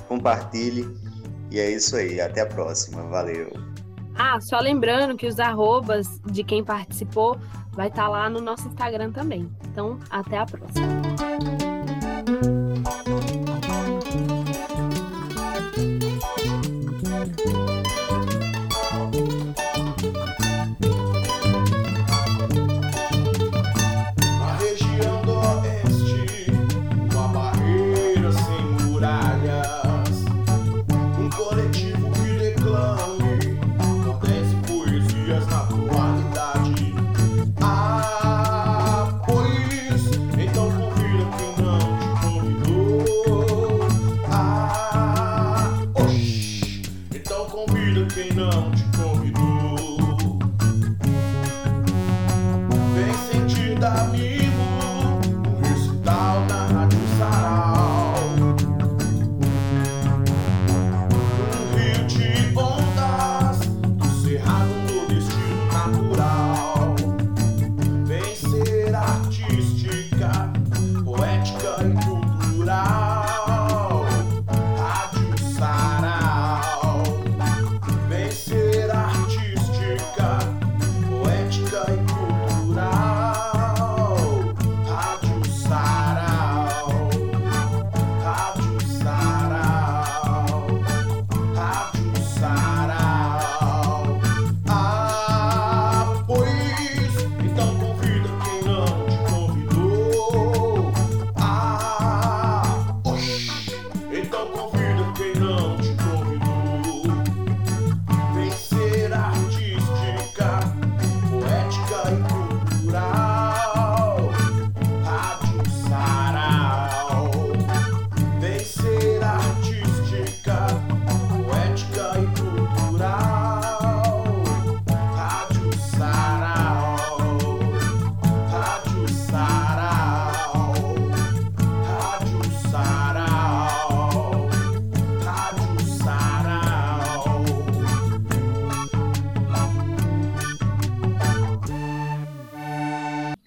[0.08, 0.88] Compartilhe.
[1.52, 2.22] E é isso aí.
[2.22, 3.02] Até a próxima.
[3.10, 3.52] Valeu.
[4.20, 7.38] Ah, só lembrando que os arrobas de quem participou
[7.72, 9.50] vai estar tá lá no nosso Instagram também.
[9.72, 11.19] Então, até a próxima.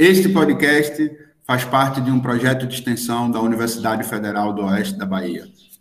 [0.04, 5.06] Este podcast faz parte de um projeto de extensão da Universidade Federal do Oeste da
[5.06, 5.44] Bahia.